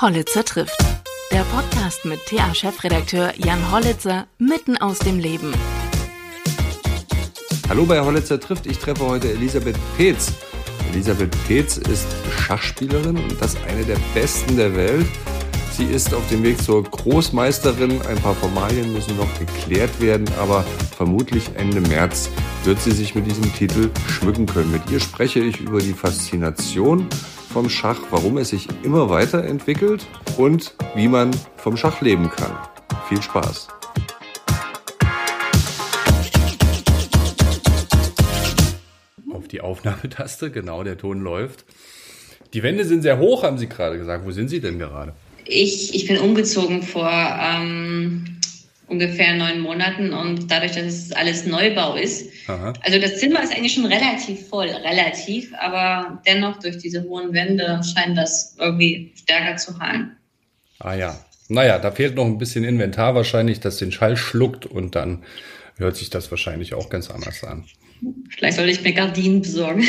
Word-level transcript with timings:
Hollitzer 0.00 0.44
trifft. 0.44 0.78
Der 1.32 1.42
Podcast 1.42 2.04
mit 2.04 2.24
TA-Chefredakteur 2.26 3.32
Jan 3.36 3.72
Hollitzer 3.72 4.28
mitten 4.38 4.76
aus 4.76 5.00
dem 5.00 5.18
Leben. 5.18 5.52
Hallo 7.68 7.84
bei 7.84 8.00
Hollitzer 8.00 8.38
trifft. 8.38 8.66
Ich 8.66 8.78
treffe 8.78 9.04
heute 9.04 9.32
Elisabeth 9.32 9.76
Peetz. 9.96 10.32
Elisabeth 10.92 11.36
Peetz 11.48 11.78
ist 11.78 12.06
Schachspielerin 12.30 13.16
und 13.16 13.42
das 13.42 13.56
eine 13.64 13.84
der 13.84 13.96
besten 14.14 14.56
der 14.56 14.76
Welt. 14.76 15.06
Sie 15.72 15.86
ist 15.86 16.14
auf 16.14 16.26
dem 16.28 16.44
Weg 16.44 16.62
zur 16.62 16.84
Großmeisterin. 16.84 18.00
Ein 18.02 18.18
paar 18.18 18.36
Formalien 18.36 18.92
müssen 18.92 19.16
noch 19.16 19.38
geklärt 19.40 20.00
werden, 20.00 20.26
aber 20.38 20.64
vermutlich 20.96 21.50
Ende 21.56 21.80
März 21.80 22.30
wird 22.62 22.80
sie 22.80 22.92
sich 22.92 23.16
mit 23.16 23.26
diesem 23.26 23.52
Titel 23.52 23.90
schmücken 24.08 24.46
können. 24.46 24.70
Mit 24.70 24.88
ihr 24.92 25.00
spreche 25.00 25.40
ich 25.40 25.58
über 25.58 25.80
die 25.80 25.92
Faszination 25.92 27.08
vom 27.48 27.70
Schach, 27.70 28.00
warum 28.10 28.38
es 28.38 28.50
sich 28.50 28.68
immer 28.82 29.08
weiterentwickelt 29.08 30.06
und 30.36 30.74
wie 30.94 31.08
man 31.08 31.30
vom 31.56 31.76
Schach 31.76 32.00
leben 32.00 32.30
kann. 32.30 32.52
Viel 33.08 33.22
Spaß! 33.22 33.68
Auf 39.32 39.48
die 39.48 39.60
Aufnahmetaste, 39.60 40.50
genau, 40.50 40.84
der 40.84 40.98
Ton 40.98 41.20
läuft. 41.20 41.64
Die 42.52 42.62
Wände 42.62 42.84
sind 42.84 43.02
sehr 43.02 43.18
hoch, 43.18 43.42
haben 43.42 43.58
Sie 43.58 43.68
gerade 43.68 43.98
gesagt. 43.98 44.24
Wo 44.26 44.30
sind 44.30 44.48
Sie 44.48 44.60
denn 44.60 44.78
gerade? 44.78 45.14
Ich, 45.44 45.94
ich 45.94 46.06
bin 46.06 46.18
umgezogen 46.18 46.82
vor 46.82 47.10
ähm, 47.10 48.37
ungefähr 48.88 49.34
neun 49.34 49.60
Monaten 49.60 50.12
und 50.12 50.50
dadurch, 50.50 50.72
dass 50.72 50.84
es 50.84 51.12
alles 51.12 51.46
Neubau 51.46 51.94
ist, 51.94 52.30
Aha. 52.46 52.72
also 52.82 52.98
das 52.98 53.18
Zimmer 53.18 53.42
ist 53.42 53.54
eigentlich 53.54 53.74
schon 53.74 53.86
relativ 53.86 54.48
voll, 54.48 54.68
relativ, 54.68 55.52
aber 55.58 56.22
dennoch 56.26 56.58
durch 56.58 56.78
diese 56.78 57.04
hohen 57.04 57.32
Wände 57.32 57.80
scheint 57.84 58.16
das 58.16 58.56
irgendwie 58.58 59.12
stärker 59.14 59.56
zu 59.56 59.78
hallen. 59.78 60.16
Ah 60.78 60.94
ja, 60.94 61.18
naja, 61.48 61.78
da 61.78 61.90
fehlt 61.90 62.14
noch 62.14 62.26
ein 62.26 62.38
bisschen 62.38 62.64
Inventar 62.64 63.14
wahrscheinlich, 63.14 63.60
das 63.60 63.78
den 63.78 63.92
Schall 63.92 64.16
schluckt 64.16 64.66
und 64.66 64.94
dann 64.94 65.24
hört 65.76 65.96
sich 65.96 66.10
das 66.10 66.30
wahrscheinlich 66.30 66.74
auch 66.74 66.88
ganz 66.90 67.10
anders 67.10 67.44
an. 67.44 67.64
Vielleicht 68.30 68.56
soll 68.56 68.68
ich 68.68 68.82
mir 68.82 68.92
Gardinen 68.92 69.42
besorgen. 69.42 69.84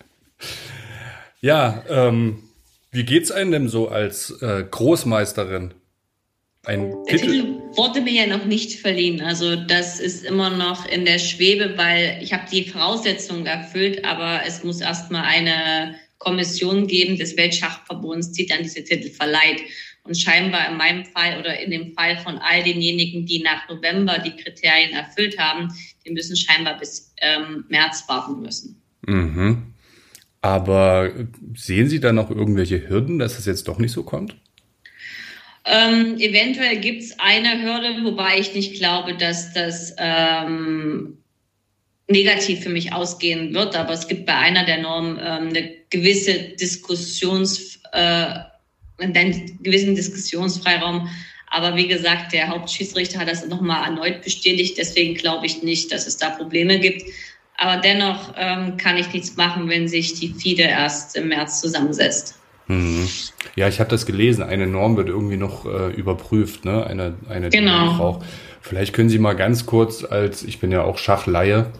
ja, 1.40 1.84
ähm, 1.88 2.42
wie 2.90 3.04
geht's 3.04 3.30
einem 3.30 3.50
denn 3.50 3.68
so 3.68 3.88
als 3.88 4.30
äh, 4.42 4.64
Großmeisterin? 4.70 5.74
Ein 6.68 6.94
Der 7.08 7.16
Titel? 7.16 7.32
Titel 7.32 7.76
wurde 7.76 8.02
mir 8.02 8.12
ja 8.12 8.26
noch 8.26 8.44
nicht 8.44 8.78
verliehen. 8.78 9.22
Also 9.22 9.56
das 9.56 10.00
ist 10.00 10.22
immer 10.22 10.50
noch 10.50 10.86
in 10.86 11.06
der 11.06 11.18
Schwebe, 11.18 11.78
weil 11.78 12.18
ich 12.22 12.34
habe 12.34 12.44
die 12.52 12.68
Voraussetzungen 12.68 13.46
erfüllt, 13.46 14.04
aber 14.04 14.42
es 14.46 14.62
muss 14.62 14.82
erstmal 14.82 15.22
eine 15.22 15.94
Kommission 16.18 16.86
geben 16.86 17.16
des 17.16 17.38
Weltschachverbunds, 17.38 18.32
die 18.32 18.44
dann 18.44 18.64
diese 18.64 18.84
Titel 18.84 19.08
verleiht. 19.08 19.62
Und 20.04 20.14
scheinbar 20.14 20.70
in 20.70 20.76
meinem 20.76 21.06
Fall 21.06 21.38
oder 21.38 21.58
in 21.58 21.70
dem 21.70 21.94
Fall 21.94 22.18
von 22.18 22.36
all 22.36 22.62
denjenigen, 22.62 23.24
die 23.24 23.42
nach 23.42 23.66
November 23.70 24.18
die 24.18 24.36
Kriterien 24.36 24.92
erfüllt 24.92 25.38
haben, 25.38 25.72
die 26.04 26.12
müssen 26.12 26.36
scheinbar 26.36 26.78
bis 26.78 27.14
ähm, 27.22 27.64
März 27.68 28.04
warten 28.08 28.42
müssen. 28.42 28.80
Mhm. 29.06 29.74
Aber 30.42 31.12
sehen 31.54 31.88
Sie 31.88 32.00
da 32.00 32.12
noch 32.12 32.30
irgendwelche 32.30 32.88
Hürden, 32.90 33.18
dass 33.18 33.38
es 33.38 33.46
jetzt 33.46 33.68
doch 33.68 33.78
nicht 33.78 33.92
so 33.92 34.02
kommt? 34.02 34.36
Ähm, 35.70 36.18
eventuell 36.18 36.78
gibt 36.78 37.02
es 37.02 37.18
eine 37.18 37.62
Hürde, 37.62 38.02
wobei 38.02 38.38
ich 38.38 38.54
nicht 38.54 38.74
glaube, 38.74 39.14
dass 39.14 39.52
das 39.52 39.94
ähm, 39.98 41.18
negativ 42.08 42.60
für 42.62 42.70
mich 42.70 42.92
ausgehen 42.92 43.52
wird. 43.52 43.76
Aber 43.76 43.92
es 43.92 44.08
gibt 44.08 44.24
bei 44.24 44.34
einer 44.34 44.64
der 44.64 44.78
Normen 44.78 45.18
ähm, 45.18 45.48
eine 45.48 45.74
gewisse 45.90 46.38
Diskussions, 46.56 47.80
äh, 47.92 48.34
einen 48.98 49.58
gewissen 49.62 49.94
Diskussionsfreiraum. 49.94 51.08
Aber 51.50 51.76
wie 51.76 51.86
gesagt, 51.86 52.32
der 52.32 52.48
Hauptschiedsrichter 52.48 53.18
hat 53.18 53.28
das 53.28 53.46
nochmal 53.46 53.84
erneut 53.84 54.22
bestätigt. 54.22 54.78
Deswegen 54.78 55.14
glaube 55.14 55.44
ich 55.44 55.62
nicht, 55.62 55.92
dass 55.92 56.06
es 56.06 56.16
da 56.16 56.30
Probleme 56.30 56.78
gibt. 56.78 57.02
Aber 57.58 57.80
dennoch 57.80 58.34
ähm, 58.38 58.76
kann 58.78 58.96
ich 58.96 59.12
nichts 59.12 59.36
machen, 59.36 59.68
wenn 59.68 59.86
sich 59.86 60.14
die 60.14 60.28
FIDE 60.28 60.62
erst 60.62 61.16
im 61.16 61.28
März 61.28 61.60
zusammensetzt. 61.60 62.37
Mhm. 62.68 63.08
Ja, 63.56 63.66
ich 63.68 63.80
habe 63.80 63.90
das 63.90 64.06
gelesen. 64.06 64.42
Eine 64.42 64.66
Norm 64.66 64.96
wird 64.96 65.08
irgendwie 65.08 65.36
noch 65.36 65.66
äh, 65.66 65.90
überprüft, 65.90 66.64
ne? 66.64 66.86
Eine, 66.86 67.14
eine 67.28 67.48
genau. 67.48 67.98
auch. 67.98 68.24
Vielleicht 68.60 68.92
können 68.94 69.08
Sie 69.08 69.18
mal 69.18 69.34
ganz 69.34 69.66
kurz 69.66 70.04
als, 70.04 70.42
ich 70.42 70.60
bin 70.60 70.70
ja 70.70 70.84
auch 70.84 70.98
Schachleihe, 70.98 71.72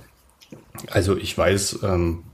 also 0.91 1.17
ich 1.17 1.37
weiß, 1.37 1.81
ähm, 1.83 2.25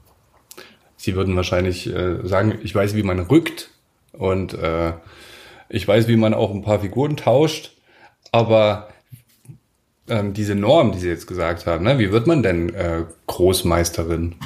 Sie 0.96 1.16
würden 1.16 1.36
wahrscheinlich 1.36 1.92
äh, 1.92 2.26
sagen, 2.26 2.58
ich 2.62 2.74
weiß, 2.74 2.94
wie 2.94 3.02
man 3.02 3.20
rückt 3.20 3.70
und 4.12 4.54
äh, 4.54 4.92
ich 5.68 5.86
weiß, 5.86 6.08
wie 6.08 6.16
man 6.16 6.34
auch 6.34 6.50
ein 6.50 6.62
paar 6.62 6.80
Figuren 6.80 7.16
tauscht, 7.16 7.72
aber 8.32 8.88
ähm, 10.08 10.34
diese 10.34 10.54
Norm, 10.54 10.92
die 10.92 10.98
Sie 10.98 11.08
jetzt 11.08 11.26
gesagt 11.26 11.66
haben, 11.66 11.84
ne? 11.84 11.98
wie 11.98 12.12
wird 12.12 12.26
man 12.26 12.42
denn 12.42 12.72
äh, 12.74 13.04
Großmeisterin? 13.26 14.36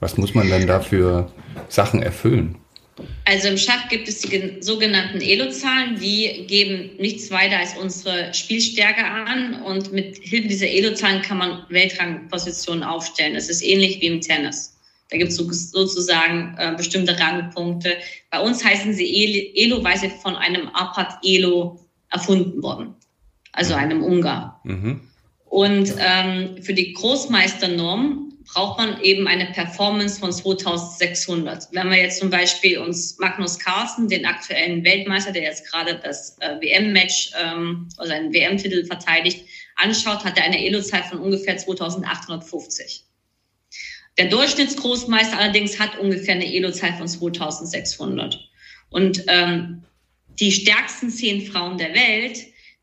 Was 0.00 0.16
muss 0.16 0.34
man 0.34 0.48
denn 0.48 0.66
da 0.66 0.80
für 0.80 1.30
Sachen 1.68 2.02
erfüllen? 2.02 2.56
Also 3.28 3.48
im 3.48 3.58
Schach 3.58 3.90
gibt 3.90 4.08
es 4.08 4.20
die 4.22 4.56
sogenannten 4.60 5.20
Elo-Zahlen, 5.20 6.00
die 6.00 6.46
geben 6.46 6.92
nichts 6.98 7.30
weiter 7.30 7.58
als 7.58 7.76
unsere 7.76 8.32
Spielstärke 8.32 9.04
an 9.04 9.60
und 9.64 9.92
mit 9.92 10.16
Hilfe 10.16 10.48
dieser 10.48 10.68
Elo-Zahlen 10.68 11.20
kann 11.20 11.36
man 11.36 11.62
Weltrangpositionen 11.68 12.82
aufstellen. 12.82 13.34
Das 13.34 13.50
ist 13.50 13.60
ähnlich 13.60 14.00
wie 14.00 14.06
im 14.06 14.22
Tennis. 14.22 14.78
Da 15.10 15.18
gibt 15.18 15.30
es 15.30 15.36
sozusagen 15.36 16.56
äh, 16.56 16.72
bestimmte 16.74 17.20
Rangpunkte. 17.20 17.98
Bei 18.30 18.40
uns 18.40 18.64
heißen 18.64 18.94
sie 18.94 19.52
Elo, 19.54 19.84
weil 19.84 19.98
sie 19.98 20.08
von 20.08 20.34
einem 20.34 20.68
Apat 20.68 21.18
Elo 21.22 21.78
erfunden 22.10 22.62
wurden, 22.62 22.94
also 23.52 23.74
einem 23.74 24.02
Ungar. 24.02 24.58
Mhm. 24.64 25.02
Und 25.44 25.92
ähm, 25.98 26.62
für 26.62 26.72
die 26.72 26.94
Großmeisternorm 26.94 28.27
braucht 28.52 28.78
man 28.78 29.00
eben 29.02 29.28
eine 29.28 29.46
Performance 29.46 30.18
von 30.18 30.32
2600. 30.32 31.68
Wenn 31.72 31.90
wir 31.90 31.98
jetzt 31.98 32.18
zum 32.18 32.30
Beispiel 32.30 32.78
uns 32.78 33.18
Magnus 33.18 33.58
Carlsen, 33.58 34.08
den 34.08 34.24
aktuellen 34.24 34.82
Weltmeister, 34.84 35.32
der 35.32 35.42
jetzt 35.42 35.70
gerade 35.70 36.00
das 36.02 36.36
äh, 36.40 36.60
WM-Match 36.60 37.32
ähm, 37.40 37.88
oder 38.00 38.14
einen 38.14 38.32
WM-Titel 38.32 38.86
verteidigt, 38.86 39.46
anschaut, 39.76 40.24
hat 40.24 40.38
er 40.38 40.44
eine 40.44 40.64
Elo-Zeit 40.64 41.04
von 41.06 41.18
ungefähr 41.18 41.56
2850. 41.58 43.04
Der 44.16 44.26
Durchschnittsgroßmeister 44.26 45.38
allerdings 45.38 45.78
hat 45.78 45.98
ungefähr 45.98 46.34
eine 46.34 46.52
Elo-Zeit 46.52 46.96
von 46.96 47.06
2600. 47.06 48.40
Und 48.90 49.24
ähm, 49.28 49.84
die 50.40 50.52
stärksten 50.52 51.10
zehn 51.10 51.42
Frauen 51.42 51.76
der 51.76 51.94
Welt, 51.94 52.38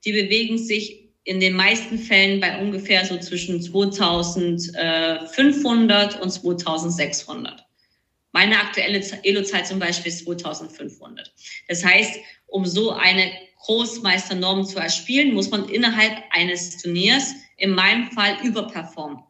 die 0.06 0.12
bewegen 0.12 0.58
sich 0.58 1.05
in 1.26 1.40
den 1.40 1.54
meisten 1.54 2.00
Fällen 2.00 2.40
bei 2.40 2.60
ungefähr 2.62 3.06
so 3.06 3.18
zwischen 3.18 3.62
2500 3.62 6.22
und 6.22 6.30
2600. 6.30 7.66
Meine 8.32 8.60
aktuelle 8.60 9.04
Elo-Zeit 9.24 9.68
zum 9.68 9.80
Beispiel 9.80 10.12
ist 10.12 10.26
2500. 10.26 11.34
Das 11.68 11.84
heißt, 11.84 12.20
um 12.48 12.66
so 12.66 12.92
eine 12.92 13.32
Großmeisternorm 13.60 14.66
zu 14.66 14.78
erspielen, 14.78 15.34
muss 15.34 15.50
man 15.50 15.68
innerhalb 15.68 16.22
eines 16.30 16.78
Turniers 16.78 17.34
in 17.58 17.72
meinem 17.72 18.12
Fall 18.12 18.38
überperformen. 18.44 19.24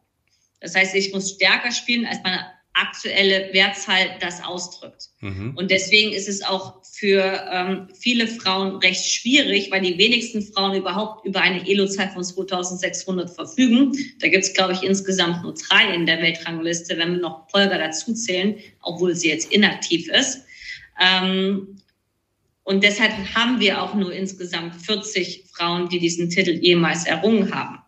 Das 0.59 0.75
heißt, 0.75 0.93
ich 0.95 1.13
muss 1.13 1.31
stärker 1.31 1.71
spielen, 1.71 2.05
als 2.05 2.19
meine 2.23 2.45
aktuelle 2.75 3.53
Wertzahl 3.53 4.17
das 4.19 4.43
ausdrückt. 4.43 5.09
Mhm. 5.21 5.53
Und 5.55 5.71
deswegen 5.71 6.11
ist 6.11 6.27
es 6.27 6.43
auch 6.43 6.83
für 6.83 7.47
ähm, 7.51 7.87
viele 7.97 8.27
Frauen 8.27 8.77
recht 8.77 9.05
schwierig, 9.05 9.71
weil 9.71 9.81
die 9.81 9.97
wenigsten 9.97 10.41
Frauen 10.41 10.75
überhaupt 10.75 11.25
über 11.25 11.41
eine 11.41 11.67
Elo-Zahl 11.67 12.09
von 12.09 12.23
2600 12.23 13.29
verfügen. 13.29 13.93
Da 14.19 14.27
gibt 14.27 14.43
es, 14.43 14.53
glaube 14.53 14.73
ich, 14.73 14.83
insgesamt 14.83 15.43
nur 15.43 15.53
drei 15.53 15.93
in 15.93 16.05
der 16.05 16.21
Weltrangliste, 16.21 16.97
wenn 16.97 17.13
wir 17.13 17.19
noch 17.19 17.47
Polga 17.47 17.77
dazuzählen, 17.77 18.55
obwohl 18.81 19.15
sie 19.15 19.29
jetzt 19.29 19.51
inaktiv 19.51 20.09
ist. 20.09 20.43
Ähm, 21.01 21.81
und 22.63 22.83
deshalb 22.83 23.13
haben 23.35 23.59
wir 23.59 23.81
auch 23.81 23.93
nur 23.93 24.11
insgesamt 24.11 24.75
40 24.81 25.45
Frauen, 25.53 25.87
die 25.87 25.99
diesen 25.99 26.29
Titel 26.29 26.51
jemals 26.51 27.05
errungen 27.05 27.53
haben. 27.53 27.79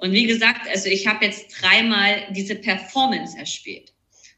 Und 0.00 0.12
wie 0.12 0.26
gesagt, 0.26 0.66
also 0.68 0.88
ich 0.88 1.06
habe 1.06 1.26
jetzt 1.26 1.60
dreimal 1.60 2.22
diese 2.30 2.54
Performance 2.54 3.36
erspielt. 3.36 3.92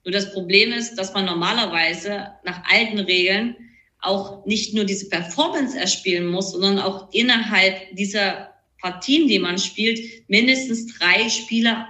Nur 0.04 0.12
das 0.12 0.32
Problem 0.32 0.72
ist, 0.72 0.96
dass 0.96 1.14
man 1.14 1.24
normalerweise 1.24 2.32
nach 2.44 2.64
alten 2.70 2.98
Regeln 2.98 3.56
auch 4.00 4.44
nicht 4.46 4.74
nur 4.74 4.84
diese 4.84 5.08
Performance 5.08 5.78
erspielen 5.78 6.26
muss, 6.26 6.52
sondern 6.52 6.80
auch 6.80 7.12
innerhalb 7.12 7.94
dieser 7.94 8.52
Partien, 8.80 9.28
die 9.28 9.38
man 9.38 9.58
spielt, 9.58 10.28
mindestens 10.28 10.98
drei 10.98 11.28
Spieler 11.28 11.86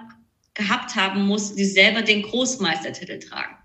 gehabt 0.52 0.94
haben 0.94 1.26
muss, 1.26 1.54
die 1.54 1.64
selber 1.64 2.02
den 2.02 2.22
Großmeistertitel 2.22 3.18
tragen. 3.18 3.56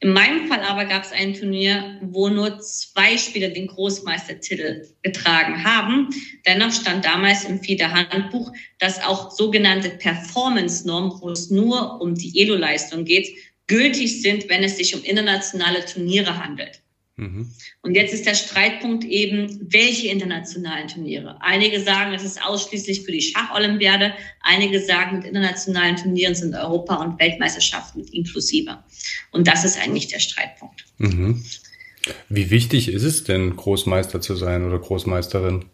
In 0.00 0.12
meinem 0.12 0.46
Fall 0.46 0.60
aber 0.60 0.84
gab 0.84 1.04
es 1.04 1.12
ein 1.12 1.32
Turnier, 1.32 1.98
wo 2.02 2.28
nur 2.28 2.60
zwei 2.60 3.16
Spieler 3.16 3.48
den 3.48 3.66
Großmeistertitel 3.66 4.86
getragen 5.02 5.64
haben. 5.64 6.10
Dennoch 6.46 6.72
stand 6.72 7.04
damals 7.04 7.44
im 7.44 7.62
FIDE-Handbuch, 7.62 8.52
dass 8.78 9.02
auch 9.02 9.30
sogenannte 9.30 9.88
Performance-Normen, 9.88 11.20
wo 11.20 11.30
es 11.30 11.50
nur 11.50 12.00
um 12.02 12.14
die 12.14 12.42
Elo-Leistung 12.42 13.04
geht, 13.04 13.28
gültig 13.66 14.20
sind, 14.20 14.48
wenn 14.50 14.62
es 14.62 14.76
sich 14.76 14.94
um 14.94 15.02
internationale 15.02 15.84
Turniere 15.86 16.44
handelt. 16.44 16.82
Mhm. 17.16 17.50
Und 17.80 17.94
jetzt 17.94 18.12
ist 18.12 18.26
der 18.26 18.34
Streitpunkt 18.34 19.04
eben, 19.04 19.58
welche 19.72 20.08
internationalen 20.08 20.86
Turniere. 20.86 21.38
Einige 21.40 21.80
sagen, 21.80 22.12
es 22.12 22.22
ist 22.22 22.42
ausschließlich 22.42 23.02
für 23.02 23.12
die 23.12 23.22
Schacholympiade. 23.22 24.12
Einige 24.42 24.80
sagen, 24.80 25.16
mit 25.16 25.26
internationalen 25.26 25.96
Turnieren 25.96 26.34
sind 26.34 26.54
Europa- 26.54 27.02
und 27.02 27.18
Weltmeisterschaften 27.18 28.04
inklusive. 28.12 28.78
Und 29.32 29.48
das 29.48 29.64
ist 29.64 29.80
eigentlich 29.80 30.08
der 30.08 30.20
Streitpunkt. 30.20 30.84
Mhm. 30.98 31.42
Wie 32.28 32.50
wichtig 32.50 32.88
ist 32.88 33.02
es 33.02 33.24
denn, 33.24 33.56
Großmeister 33.56 34.20
zu 34.20 34.36
sein 34.36 34.64
oder 34.64 34.78
Großmeisterin? 34.78 35.64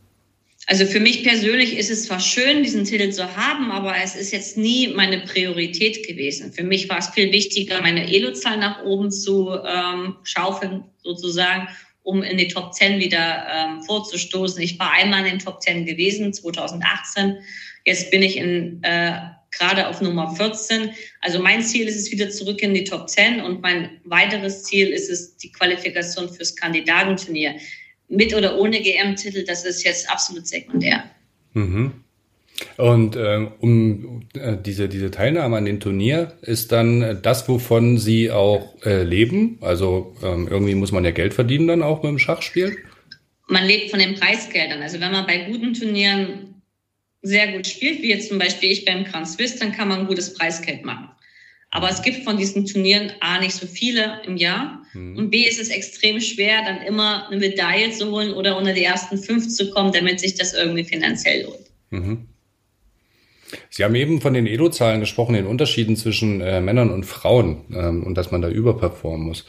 Also 0.66 0.86
für 0.86 1.00
mich 1.00 1.24
persönlich 1.24 1.76
ist 1.76 1.90
es 1.90 2.04
zwar 2.04 2.20
schön, 2.20 2.62
diesen 2.62 2.84
Titel 2.84 3.10
zu 3.10 3.36
haben, 3.36 3.72
aber 3.72 3.96
es 3.96 4.14
ist 4.14 4.32
jetzt 4.32 4.56
nie 4.56 4.88
meine 4.88 5.20
Priorität 5.20 6.06
gewesen. 6.06 6.52
Für 6.52 6.62
mich 6.62 6.88
war 6.88 6.98
es 6.98 7.08
viel 7.08 7.32
wichtiger, 7.32 7.80
meine 7.82 8.12
Elo-Zahl 8.12 8.58
nach 8.58 8.84
oben 8.84 9.10
zu 9.10 9.50
ähm, 9.50 10.16
schaufeln, 10.22 10.84
sozusagen, 11.02 11.68
um 12.04 12.22
in 12.22 12.38
die 12.38 12.48
Top 12.48 12.74
10 12.74 13.00
wieder 13.00 13.46
ähm, 13.52 13.82
vorzustoßen. 13.82 14.62
Ich 14.62 14.78
war 14.78 14.92
einmal 14.92 15.20
in 15.20 15.32
den 15.32 15.38
Top 15.40 15.60
10 15.62 15.84
gewesen, 15.84 16.32
2018. 16.32 17.38
Jetzt 17.84 18.12
bin 18.12 18.22
ich 18.22 18.36
in, 18.36 18.80
äh, 18.84 19.18
gerade 19.50 19.88
auf 19.88 20.00
Nummer 20.00 20.34
14. 20.36 20.90
Also 21.20 21.40
mein 21.40 21.62
Ziel 21.62 21.88
ist 21.88 21.96
es 21.96 22.12
wieder 22.12 22.30
zurück 22.30 22.62
in 22.62 22.72
die 22.72 22.84
Top 22.84 23.08
10 23.08 23.40
und 23.40 23.62
mein 23.62 24.00
weiteres 24.04 24.62
Ziel 24.62 24.88
ist 24.88 25.10
es 25.10 25.36
die 25.36 25.50
Qualifikation 25.50 26.32
fürs 26.32 26.54
Kandidatenturnier 26.54 27.56
mit 28.12 28.34
oder 28.34 28.58
ohne 28.58 28.80
GM-Titel, 28.80 29.44
das 29.44 29.64
ist 29.64 29.84
jetzt 29.84 30.10
absolut 30.10 30.46
sekundär. 30.46 31.04
Mhm. 31.54 31.92
Und 32.76 33.16
äh, 33.16 33.48
um 33.60 34.28
äh, 34.34 34.56
diese, 34.56 34.88
diese 34.88 35.10
Teilnahme 35.10 35.56
an 35.56 35.64
dem 35.64 35.80
Turnier 35.80 36.34
ist 36.42 36.70
dann 36.70 37.20
das, 37.22 37.48
wovon 37.48 37.98
Sie 37.98 38.30
auch 38.30 38.76
äh, 38.84 39.02
leben? 39.02 39.58
Also 39.62 40.14
ähm, 40.22 40.46
irgendwie 40.48 40.74
muss 40.74 40.92
man 40.92 41.04
ja 41.04 41.10
Geld 41.10 41.34
verdienen 41.34 41.66
dann 41.66 41.82
auch 41.82 42.02
mit 42.02 42.10
dem 42.10 42.18
Schachspiel? 42.18 42.76
Man 43.48 43.66
lebt 43.66 43.90
von 43.90 43.98
den 43.98 44.14
Preisgeldern. 44.14 44.82
Also 44.82 45.00
wenn 45.00 45.12
man 45.12 45.26
bei 45.26 45.38
guten 45.50 45.74
Turnieren 45.74 46.62
sehr 47.22 47.52
gut 47.52 47.66
spielt, 47.66 48.02
wie 48.02 48.10
jetzt 48.10 48.28
zum 48.28 48.38
Beispiel 48.38 48.70
ich 48.70 48.84
beim 48.84 49.04
Grand 49.04 49.28
Swiss, 49.28 49.56
dann 49.56 49.72
kann 49.72 49.88
man 49.88 50.00
ein 50.00 50.06
gutes 50.06 50.34
Preisgeld 50.34 50.84
machen. 50.84 51.08
Aber 51.74 51.88
es 51.88 52.02
gibt 52.02 52.22
von 52.22 52.36
diesen 52.36 52.66
Turnieren 52.66 53.12
A 53.20 53.40
nicht 53.40 53.54
so 53.54 53.66
viele 53.66 54.20
im 54.26 54.36
Jahr 54.36 54.82
mhm. 54.92 55.16
und 55.16 55.30
B 55.30 55.42
ist 55.48 55.58
es 55.58 55.70
extrem 55.70 56.20
schwer, 56.20 56.62
dann 56.64 56.82
immer 56.82 57.26
eine 57.26 57.38
Medaille 57.38 57.90
zu 57.90 58.10
holen 58.10 58.34
oder 58.34 58.58
unter 58.58 58.74
die 58.74 58.84
ersten 58.84 59.16
fünf 59.16 59.48
zu 59.48 59.70
kommen, 59.70 59.90
damit 59.90 60.20
sich 60.20 60.34
das 60.34 60.52
irgendwie 60.52 60.84
finanziell 60.84 61.44
lohnt. 61.44 61.70
Mhm. 61.90 62.28
Sie 63.70 63.84
haben 63.84 63.94
eben 63.94 64.20
von 64.20 64.34
den 64.34 64.46
Elo-Zahlen 64.46 65.00
gesprochen, 65.00 65.32
den 65.34 65.46
Unterschieden 65.46 65.96
zwischen 65.96 66.42
äh, 66.42 66.60
Männern 66.60 66.90
und 66.90 67.04
Frauen 67.04 67.64
ähm, 67.74 68.02
und 68.04 68.16
dass 68.16 68.30
man 68.30 68.42
da 68.42 68.48
überperformen 68.48 69.26
muss. 69.26 69.46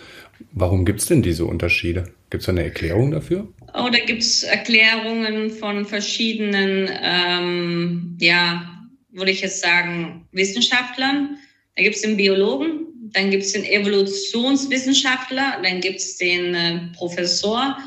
Warum 0.54 0.86
gibt 0.86 1.02
es 1.02 1.08
denn 1.08 1.22
diese 1.22 1.46
Unterschiede? 1.46 2.06
Gibt 2.30 2.44
es 2.44 2.50
eine 2.50 2.64
Erklärung 2.64 3.12
dafür? 3.12 3.48
Oh, 3.74 3.90
da 3.92 4.00
gibt 4.00 4.22
es 4.22 4.44
Erklärungen 4.44 5.52
von 5.52 5.86
verschiedenen, 5.86 6.90
ähm, 7.02 8.18
ja, 8.20 8.88
würde 9.12 9.32
ich 9.32 9.42
jetzt 9.42 9.62
sagen, 9.62 10.26
Wissenschaftlern. 10.32 11.38
Da 11.76 11.84
gibt 11.84 11.96
es 11.96 12.02
den 12.02 12.18
Biologen, 12.18 12.88
dann 13.14 13.32
gibt 13.32 13.44
es 13.44 13.54
den 13.54 13.66
Evolutionswissenschaftler, 13.66 15.60
dann 15.64 15.82
gibt 15.82 16.00
es 16.00 16.18
den 16.18 16.56
äh, 16.56 16.80
Professor, 16.96 17.78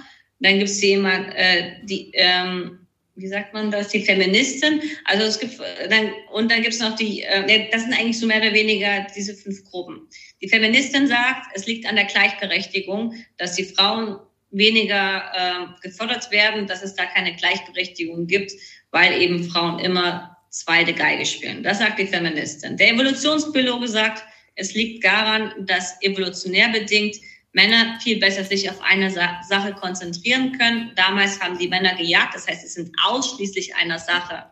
dann 0.41 0.59
gibt 0.59 0.71
es 0.71 0.83
jemand, 0.83 1.35
äh, 1.35 1.77
die, 1.85 2.11
ähm, 2.15 2.87
wie 3.15 3.29
sagt 3.29 3.55
man 3.55 3.71
das, 3.71 3.89
die 3.89 4.05
Feministin. 4.05 4.83
Also 5.05 5.25
es 5.25 5.39
gibt 5.39 5.59
äh, 5.61 5.89
dann 5.89 6.11
und 6.33 6.51
dann 6.51 6.63
gibt 6.63 6.75
es 6.75 6.81
noch 6.81 6.97
die, 6.97 7.23
äh, 7.23 7.69
das 7.71 7.83
sind 7.83 7.95
eigentlich 7.95 8.19
so 8.19 8.27
mehr 8.27 8.41
oder 8.41 8.53
weniger 8.53 9.07
diese 9.17 9.35
fünf 9.35 9.65
Gruppen. 9.65 10.09
Die 10.43 10.49
Feministin 10.49 11.07
sagt, 11.09 11.47
es 11.55 11.67
liegt 11.67 11.87
an 11.87 11.97
der 11.97 12.05
Gleichberechtigung, 12.05 13.15
dass 13.39 13.55
die 13.55 13.65
Frauen 13.65 14.19
weniger 14.51 15.23
äh, 15.35 15.89
gefördert 15.89 16.31
werden, 16.31 16.67
dass 16.67 16.83
es 16.83 16.95
da 16.95 17.07
keine 17.07 17.35
Gleichberechtigung 17.35 18.27
gibt, 18.27 18.53
weil 18.91 19.21
eben 19.21 19.45
Frauen 19.45 19.79
immer 19.79 20.36
zweite 20.51 20.93
Geige 20.93 21.27
spielen. 21.27 21.63
Das 21.63 21.79
sagt 21.79 21.99
die 21.99 22.07
Feministin. 22.07 22.77
Der 22.77 22.93
Evolutionsbiologe 22.93 23.89
sagt, 23.89 24.25
es 24.55 24.75
liegt 24.75 25.05
daran, 25.05 25.53
dass 25.67 26.01
evolutionär 26.03 26.69
bedingt 26.71 27.17
Männer 27.53 27.99
viel 28.03 28.19
besser 28.19 28.45
sich 28.45 28.69
auf 28.69 28.81
eine 28.83 29.11
Sa 29.11 29.41
Sache 29.49 29.73
konzentrieren 29.73 30.57
können. 30.59 30.93
Damals 30.95 31.41
haben 31.41 31.59
die 31.59 31.69
Männer 31.69 31.95
gejagt, 31.95 32.35
das 32.35 32.47
heißt, 32.47 32.63
sie 32.63 32.69
sind 32.69 32.95
ausschließlich 33.03 33.75
einer 33.77 33.99
Sache 33.99 34.45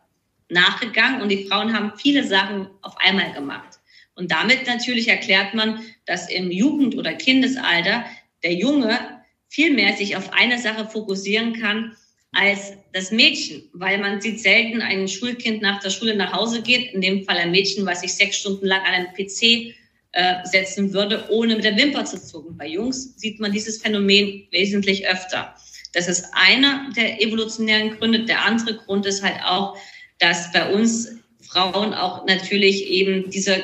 nachgegangen 0.48 1.20
und 1.20 1.28
die 1.28 1.44
Frauen 1.46 1.74
haben 1.74 1.92
viele 1.98 2.24
Sachen 2.24 2.68
auf 2.82 2.96
einmal 2.98 3.32
gemacht. 3.32 3.78
Und 4.14 4.30
damit 4.30 4.66
natürlich 4.66 5.08
erklärt 5.08 5.54
man, 5.54 5.84
dass 6.06 6.30
im 6.30 6.50
Jugend- 6.50 6.96
oder 6.96 7.12
Kindesalter 7.14 8.04
der 8.42 8.54
Junge 8.54 9.22
viel 9.48 9.72
mehr 9.72 9.96
sich 9.96 10.16
auf 10.16 10.32
eine 10.32 10.58
Sache 10.58 10.88
fokussieren 10.88 11.60
kann 11.60 11.96
als 12.34 12.72
das 12.92 13.10
Mädchen, 13.10 13.62
weil 13.72 13.98
man 13.98 14.20
sieht 14.20 14.40
selten 14.40 14.82
ein 14.82 15.08
Schulkind 15.08 15.62
nach 15.62 15.80
der 15.80 15.90
Schule 15.90 16.14
nach 16.16 16.32
Hause 16.32 16.62
geht, 16.62 16.92
in 16.92 17.00
dem 17.00 17.24
Fall 17.24 17.36
ein 17.36 17.50
Mädchen, 17.50 17.86
was 17.86 18.00
sich 18.00 18.14
sechs 18.14 18.38
Stunden 18.38 18.66
lang 18.66 18.82
an 18.82 18.94
einen 18.94 19.14
PC 19.14 19.74
äh, 20.12 20.44
setzen 20.44 20.92
würde, 20.92 21.26
ohne 21.30 21.56
mit 21.56 21.64
der 21.64 21.76
Wimper 21.76 22.04
zu 22.04 22.20
zucken. 22.22 22.56
Bei 22.56 22.66
Jungs 22.66 23.16
sieht 23.16 23.40
man 23.40 23.52
dieses 23.52 23.82
Phänomen 23.82 24.46
wesentlich 24.50 25.06
öfter. 25.06 25.54
Das 25.92 26.08
ist 26.08 26.26
einer 26.32 26.90
der 26.96 27.20
evolutionären 27.22 27.96
Gründe. 27.98 28.24
Der 28.24 28.44
andere 28.44 28.76
Grund 28.76 29.06
ist 29.06 29.22
halt 29.22 29.40
auch, 29.44 29.76
dass 30.18 30.52
bei 30.52 30.72
uns 30.72 31.16
Frauen 31.40 31.94
auch 31.94 32.26
natürlich 32.26 32.86
eben 32.88 33.30
dieser 33.30 33.56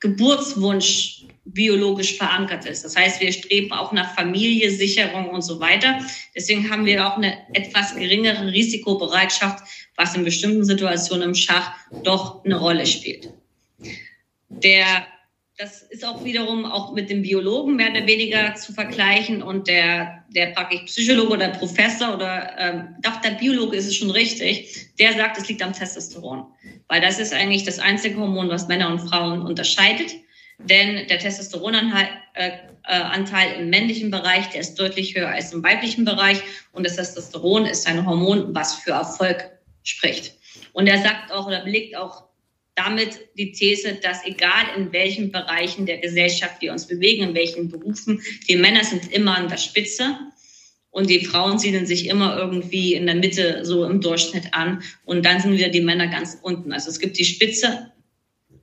Geburtswunsch 0.00 1.26
biologisch 1.44 2.16
verankert 2.16 2.64
ist. 2.64 2.84
Das 2.84 2.96
heißt, 2.96 3.20
wir 3.20 3.32
streben 3.32 3.72
auch 3.72 3.92
nach 3.92 4.14
Familie, 4.14 4.70
Sicherung 4.70 5.28
und 5.28 5.42
so 5.42 5.60
weiter. 5.60 5.98
Deswegen 6.34 6.70
haben 6.70 6.86
wir 6.86 7.06
auch 7.06 7.16
eine 7.16 7.36
etwas 7.52 7.94
geringere 7.94 8.50
Risikobereitschaft, 8.50 9.62
was 9.96 10.16
in 10.16 10.24
bestimmten 10.24 10.64
Situationen 10.64 11.28
im 11.28 11.34
Schach 11.34 11.72
doch 12.02 12.44
eine 12.44 12.58
Rolle 12.58 12.86
spielt. 12.86 13.28
Der, 14.48 15.06
das 15.58 15.82
ist 15.82 16.04
auch 16.04 16.24
wiederum 16.24 16.64
auch 16.64 16.94
mit 16.94 17.10
dem 17.10 17.20
Biologen 17.20 17.76
mehr 17.76 17.90
oder 17.90 18.06
weniger 18.06 18.54
zu 18.54 18.72
vergleichen 18.72 19.42
und 19.42 19.68
der, 19.68 20.24
der 20.34 20.46
praktisch 20.46 20.82
Psychologe 20.84 21.34
oder 21.34 21.48
Professor 21.50 22.14
oder 22.14 22.58
ähm, 22.58 22.96
doch 23.02 23.20
der 23.20 23.32
Biologe 23.32 23.76
ist 23.76 23.86
es 23.86 23.96
schon 23.96 24.10
richtig, 24.10 24.88
der 24.98 25.12
sagt, 25.12 25.36
es 25.36 25.48
liegt 25.48 25.62
am 25.62 25.74
Testosteron. 25.74 26.46
Weil 26.88 27.02
das 27.02 27.18
ist 27.18 27.34
eigentlich 27.34 27.64
das 27.64 27.78
einzige 27.78 28.18
Hormon, 28.18 28.48
was 28.48 28.68
Männer 28.68 28.88
und 28.88 29.00
Frauen 29.00 29.42
unterscheidet. 29.42 30.14
Denn 30.58 31.06
der 31.08 31.18
Testosteronanteil 31.18 32.08
äh, 32.34 32.50
äh, 32.86 33.58
im 33.58 33.70
männlichen 33.70 34.10
Bereich, 34.10 34.48
der 34.50 34.60
ist 34.60 34.76
deutlich 34.76 35.14
höher 35.14 35.28
als 35.28 35.52
im 35.52 35.62
weiblichen 35.62 36.04
Bereich. 36.04 36.42
Und 36.72 36.86
das 36.86 36.96
Testosteron 36.96 37.66
ist 37.66 37.86
ein 37.86 38.06
Hormon, 38.06 38.54
was 38.54 38.76
für 38.76 38.92
Erfolg 38.92 39.50
spricht. 39.82 40.34
Und 40.72 40.86
er 40.86 41.02
sagt 41.02 41.32
auch 41.32 41.46
oder 41.46 41.64
belegt 41.64 41.96
auch 41.96 42.24
damit 42.74 43.20
die 43.38 43.52
These, 43.52 43.94
dass 44.02 44.24
egal 44.24 44.64
in 44.76 44.92
welchen 44.92 45.30
Bereichen 45.30 45.86
der 45.86 45.98
Gesellschaft 45.98 46.60
wir 46.60 46.72
uns 46.72 46.86
bewegen, 46.86 47.28
in 47.28 47.34
welchen 47.34 47.68
Berufen, 47.68 48.20
die 48.48 48.56
Männer 48.56 48.82
sind 48.82 49.12
immer 49.12 49.36
an 49.36 49.48
der 49.48 49.58
Spitze 49.58 50.16
und 50.90 51.08
die 51.08 51.24
Frauen 51.24 51.58
siedeln 51.58 51.86
sich 51.86 52.08
immer 52.08 52.36
irgendwie 52.36 52.94
in 52.94 53.06
der 53.06 53.14
Mitte 53.14 53.64
so 53.64 53.84
im 53.84 54.00
Durchschnitt 54.00 54.52
an 54.52 54.82
und 55.04 55.24
dann 55.24 55.40
sind 55.40 55.52
wieder 55.52 55.68
die 55.68 55.80
Männer 55.80 56.08
ganz 56.08 56.38
unten. 56.42 56.72
Also 56.72 56.90
es 56.90 56.98
gibt 56.98 57.18
die 57.18 57.24
Spitze 57.24 57.92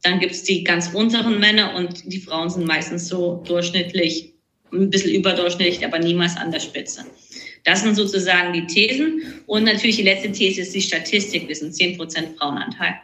dann 0.03 0.19
gibt 0.19 0.31
es 0.31 0.43
die 0.43 0.63
ganz 0.63 0.89
unteren 0.93 1.39
Männer 1.39 1.75
und 1.75 2.11
die 2.11 2.19
Frauen 2.19 2.49
sind 2.49 2.65
meistens 2.65 3.07
so 3.07 3.43
durchschnittlich, 3.45 4.33
ein 4.73 4.89
bisschen 4.89 5.13
überdurchschnittlich, 5.13 5.85
aber 5.85 5.99
niemals 5.99 6.37
an 6.37 6.51
der 6.51 6.59
Spitze. 6.59 7.05
Das 7.63 7.81
sind 7.81 7.95
sozusagen 7.95 8.53
die 8.53 8.65
Thesen. 8.65 9.21
Und 9.45 9.65
natürlich 9.65 9.97
die 9.97 10.03
letzte 10.03 10.31
These 10.31 10.61
ist 10.61 10.73
die 10.73 10.81
Statistik. 10.81 11.47
Wir 11.47 11.55
sind 11.55 11.73
10% 11.73 12.37
Frauenanteil. 12.37 12.95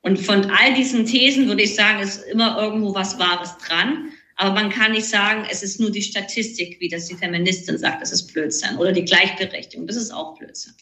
Und 0.00 0.18
von 0.18 0.44
all 0.46 0.74
diesen 0.74 1.06
Thesen 1.06 1.46
würde 1.46 1.62
ich 1.62 1.74
sagen, 1.74 2.02
ist 2.02 2.24
immer 2.28 2.60
irgendwo 2.60 2.94
was 2.94 3.18
Wahres 3.18 3.56
dran. 3.58 4.10
Aber 4.36 4.54
man 4.54 4.70
kann 4.70 4.92
nicht 4.92 5.06
sagen, 5.06 5.46
es 5.50 5.62
ist 5.62 5.80
nur 5.80 5.90
die 5.90 6.02
Statistik, 6.02 6.78
wie 6.80 6.88
das 6.88 7.06
die 7.06 7.14
Feministin 7.14 7.76
sagt, 7.76 8.02
das 8.02 8.12
ist 8.12 8.32
Blödsinn. 8.32 8.76
Oder 8.76 8.92
die 8.92 9.04
Gleichberechtigung, 9.04 9.86
das 9.86 9.96
ist 9.96 10.12
auch 10.12 10.38
Blödsinn. 10.38 10.74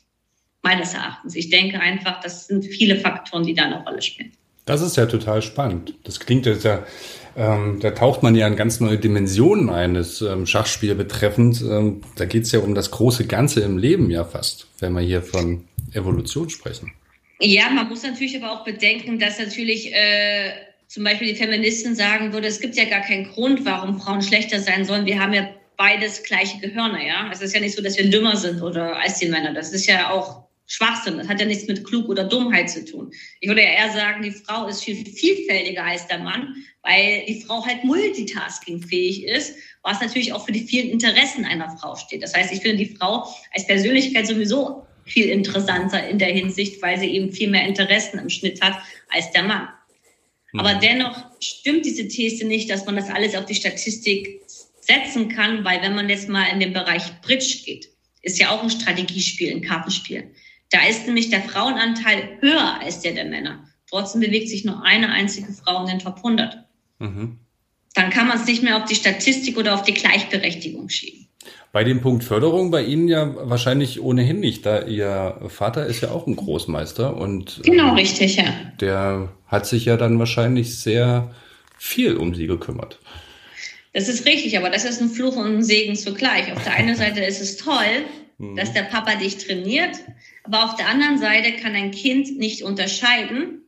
Meines 0.62 0.94
Erachtens. 0.94 1.34
Ich 1.34 1.50
denke 1.50 1.80
einfach, 1.80 2.20
das 2.20 2.46
sind 2.46 2.64
viele 2.64 2.96
Faktoren, 2.96 3.44
die 3.44 3.54
da 3.54 3.64
eine 3.64 3.82
Rolle 3.82 4.02
spielen. 4.02 4.32
Das 4.66 4.82
ist 4.82 4.96
ja 4.96 5.06
total 5.06 5.42
spannend. 5.42 5.94
Das 6.02 6.18
klingt 6.18 6.44
jetzt 6.44 6.64
ja, 6.64 6.84
ähm, 7.36 7.78
da 7.80 7.92
taucht 7.92 8.24
man 8.24 8.34
ja 8.34 8.48
in 8.48 8.56
ganz 8.56 8.80
neue 8.80 8.98
Dimensionen 8.98 9.70
eines 9.70 10.20
ähm, 10.22 10.44
Schachspiel 10.44 10.96
betreffend. 10.96 11.62
Ähm, 11.62 12.02
da 12.16 12.24
geht's 12.24 12.50
ja 12.50 12.58
um 12.58 12.74
das 12.74 12.90
große 12.90 13.26
Ganze 13.26 13.60
im 13.60 13.78
Leben 13.78 14.10
ja 14.10 14.24
fast, 14.24 14.66
wenn 14.80 14.92
wir 14.92 15.02
hier 15.02 15.22
von 15.22 15.68
Evolution 15.94 16.50
sprechen. 16.50 16.92
Ja, 17.38 17.70
man 17.70 17.88
muss 17.88 18.02
natürlich 18.02 18.42
aber 18.42 18.50
auch 18.50 18.64
bedenken, 18.64 19.20
dass 19.20 19.38
natürlich 19.38 19.94
äh, 19.94 20.50
zum 20.88 21.04
Beispiel 21.04 21.28
die 21.28 21.36
Feministen 21.36 21.94
sagen 21.94 22.32
würde, 22.32 22.48
es 22.48 22.60
gibt 22.60 22.74
ja 22.74 22.86
gar 22.86 23.02
keinen 23.02 23.30
Grund, 23.30 23.64
warum 23.64 24.00
Frauen 24.00 24.22
schlechter 24.22 24.58
sein 24.58 24.84
sollen. 24.84 25.06
Wir 25.06 25.20
haben 25.20 25.32
ja 25.32 25.48
beides 25.76 26.24
gleiche 26.24 26.58
Gehirne, 26.58 27.06
ja. 27.06 27.30
Es 27.30 27.40
ist 27.40 27.54
ja 27.54 27.60
nicht 27.60 27.76
so, 27.76 27.82
dass 27.82 27.96
wir 27.98 28.10
dümmer 28.10 28.36
sind 28.36 28.62
oder 28.62 28.96
als 28.96 29.20
die 29.20 29.28
Männer. 29.28 29.54
Das 29.54 29.72
ist 29.72 29.86
ja 29.86 30.10
auch 30.10 30.45
Schwachsinn. 30.66 31.18
Das 31.18 31.28
hat 31.28 31.40
ja 31.40 31.46
nichts 31.46 31.68
mit 31.68 31.84
klug 31.84 32.08
oder 32.08 32.24
Dummheit 32.24 32.68
zu 32.68 32.84
tun. 32.84 33.12
Ich 33.40 33.48
würde 33.48 33.62
ja 33.62 33.70
eher 33.70 33.92
sagen, 33.92 34.22
die 34.22 34.32
Frau 34.32 34.66
ist 34.66 34.82
viel 34.82 35.06
vielfältiger 35.06 35.84
als 35.84 36.06
der 36.08 36.18
Mann, 36.18 36.54
weil 36.82 37.24
die 37.26 37.40
Frau 37.42 37.64
halt 37.64 37.84
multitaskingfähig 37.84 39.24
ist, 39.24 39.56
was 39.82 40.00
natürlich 40.00 40.32
auch 40.32 40.44
für 40.44 40.52
die 40.52 40.66
vielen 40.66 40.90
Interessen 40.90 41.44
einer 41.44 41.76
Frau 41.78 41.94
steht. 41.94 42.22
Das 42.22 42.34
heißt, 42.34 42.52
ich 42.52 42.60
finde 42.60 42.84
die 42.84 42.96
Frau 42.96 43.28
als 43.52 43.66
Persönlichkeit 43.66 44.26
sowieso 44.26 44.86
viel 45.04 45.26
interessanter 45.26 46.08
in 46.08 46.18
der 46.18 46.32
Hinsicht, 46.32 46.82
weil 46.82 46.98
sie 46.98 47.06
eben 47.06 47.32
viel 47.32 47.48
mehr 47.48 47.66
Interessen 47.66 48.18
im 48.18 48.28
Schnitt 48.28 48.60
hat 48.60 48.74
als 49.08 49.30
der 49.30 49.44
Mann. 49.44 49.68
Mhm. 50.52 50.60
Aber 50.60 50.74
dennoch 50.74 51.26
stimmt 51.40 51.84
diese 51.84 52.08
These 52.08 52.44
nicht, 52.44 52.68
dass 52.70 52.86
man 52.86 52.96
das 52.96 53.08
alles 53.08 53.36
auf 53.36 53.46
die 53.46 53.54
Statistik 53.54 54.40
setzen 54.80 55.28
kann, 55.28 55.64
weil 55.64 55.80
wenn 55.82 55.94
man 55.94 56.08
jetzt 56.08 56.28
mal 56.28 56.46
in 56.52 56.60
den 56.60 56.72
Bereich 56.72 57.20
Bridge 57.20 57.58
geht, 57.64 57.88
ist 58.22 58.38
ja 58.38 58.50
auch 58.50 58.62
ein 58.62 58.70
Strategiespiel, 58.70 59.52
ein 59.52 59.62
Kartenspiel. 59.62 60.32
Da 60.70 60.86
ist 60.88 61.06
nämlich 61.06 61.30
der 61.30 61.42
Frauenanteil 61.42 62.38
höher 62.40 62.80
als 62.80 63.00
der 63.00 63.12
der 63.12 63.24
Männer. 63.24 63.64
Trotzdem 63.88 64.20
bewegt 64.20 64.48
sich 64.48 64.64
nur 64.64 64.84
eine 64.84 65.10
einzige 65.10 65.52
Frau 65.52 65.82
in 65.82 65.86
den 65.86 65.98
Top 66.00 66.16
100. 66.16 66.64
Mhm. 66.98 67.38
Dann 67.94 68.10
kann 68.10 68.28
man 68.28 68.38
es 68.38 68.46
nicht 68.46 68.62
mehr 68.62 68.76
auf 68.76 68.84
die 68.84 68.94
Statistik 68.94 69.56
oder 69.56 69.74
auf 69.74 69.82
die 69.82 69.94
Gleichberechtigung 69.94 70.88
schieben. 70.88 71.28
Bei 71.72 71.84
dem 71.84 72.00
Punkt 72.00 72.24
Förderung 72.24 72.70
bei 72.70 72.82
Ihnen 72.82 73.08
ja 73.08 73.34
wahrscheinlich 73.48 74.00
ohnehin 74.00 74.40
nicht, 74.40 74.66
da 74.66 74.82
Ihr 74.82 75.40
Vater 75.48 75.86
ist 75.86 76.00
ja 76.00 76.10
auch 76.10 76.26
ein 76.26 76.34
Großmeister 76.34 77.16
und 77.16 77.60
genau 77.62 77.92
äh, 77.92 78.00
richtig, 78.00 78.36
ja. 78.36 78.44
Der 78.80 79.32
hat 79.46 79.66
sich 79.66 79.84
ja 79.84 79.96
dann 79.96 80.18
wahrscheinlich 80.18 80.78
sehr 80.78 81.34
viel 81.78 82.16
um 82.16 82.34
Sie 82.34 82.46
gekümmert. 82.46 82.98
Das 83.92 84.08
ist 84.08 84.26
richtig, 84.26 84.58
aber 84.58 84.70
das 84.70 84.84
ist 84.84 85.00
ein 85.00 85.08
Fluch 85.08 85.36
und 85.36 85.56
ein 85.56 85.62
Segen 85.62 85.96
zugleich. 85.96 86.52
Auf 86.52 86.62
der 86.64 86.74
einen 86.74 86.96
Seite 86.96 87.22
ist 87.24 87.40
es 87.40 87.56
toll, 87.56 88.04
mhm. 88.38 88.56
dass 88.56 88.72
der 88.72 88.82
Papa 88.82 89.16
dich 89.16 89.38
trainiert, 89.38 89.96
aber 90.44 90.64
auf 90.64 90.76
der 90.76 90.88
anderen 90.88 91.18
Seite 91.18 91.52
kann 91.52 91.74
ein 91.74 91.90
Kind 91.90 92.38
nicht 92.38 92.62
unterscheiden 92.62 93.62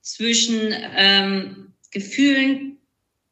zwischen 0.00 0.74
ähm, 0.96 1.72
Gefühlen 1.90 2.78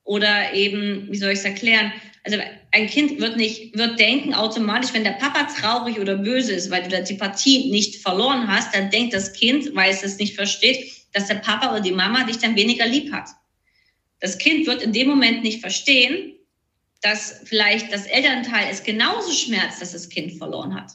oder 0.04 0.54
eben, 0.54 1.08
wie 1.10 1.16
soll 1.16 1.32
ich 1.32 1.38
es 1.38 1.44
erklären? 1.44 1.92
Also 2.24 2.38
ein 2.70 2.86
Kind 2.86 3.20
wird 3.20 3.36
nicht, 3.36 3.76
wird 3.76 3.98
denken 3.98 4.32
automatisch, 4.34 4.92
wenn 4.92 5.04
der 5.04 5.12
Papa 5.12 5.44
traurig 5.44 5.98
oder 5.98 6.16
böse 6.16 6.52
ist, 6.52 6.70
weil 6.70 6.88
du 6.88 7.02
die 7.02 7.14
Partie 7.14 7.70
nicht 7.70 7.96
verloren 7.96 8.48
hast, 8.48 8.74
dann 8.74 8.90
denkt 8.90 9.14
das 9.14 9.32
Kind, 9.32 9.74
weil 9.74 9.90
es 9.90 10.02
es 10.02 10.18
nicht 10.18 10.34
versteht, 10.34 10.90
dass 11.12 11.26
der 11.26 11.36
Papa 11.36 11.70
oder 11.70 11.80
die 11.80 11.92
Mama 11.92 12.24
dich 12.24 12.38
dann 12.38 12.56
weniger 12.56 12.86
lieb 12.86 13.12
hat. 13.12 13.28
Das 14.20 14.38
Kind 14.38 14.66
wird 14.66 14.82
in 14.82 14.92
dem 14.92 15.08
Moment 15.08 15.42
nicht 15.42 15.60
verstehen, 15.60 16.34
dass 17.02 17.40
vielleicht 17.44 17.92
das 17.92 18.06
Elternteil 18.06 18.68
es 18.70 18.82
genauso 18.82 19.32
schmerzt, 19.32 19.82
dass 19.82 19.92
das 19.92 20.08
Kind 20.08 20.32
verloren 20.38 20.74
hat. 20.74 20.92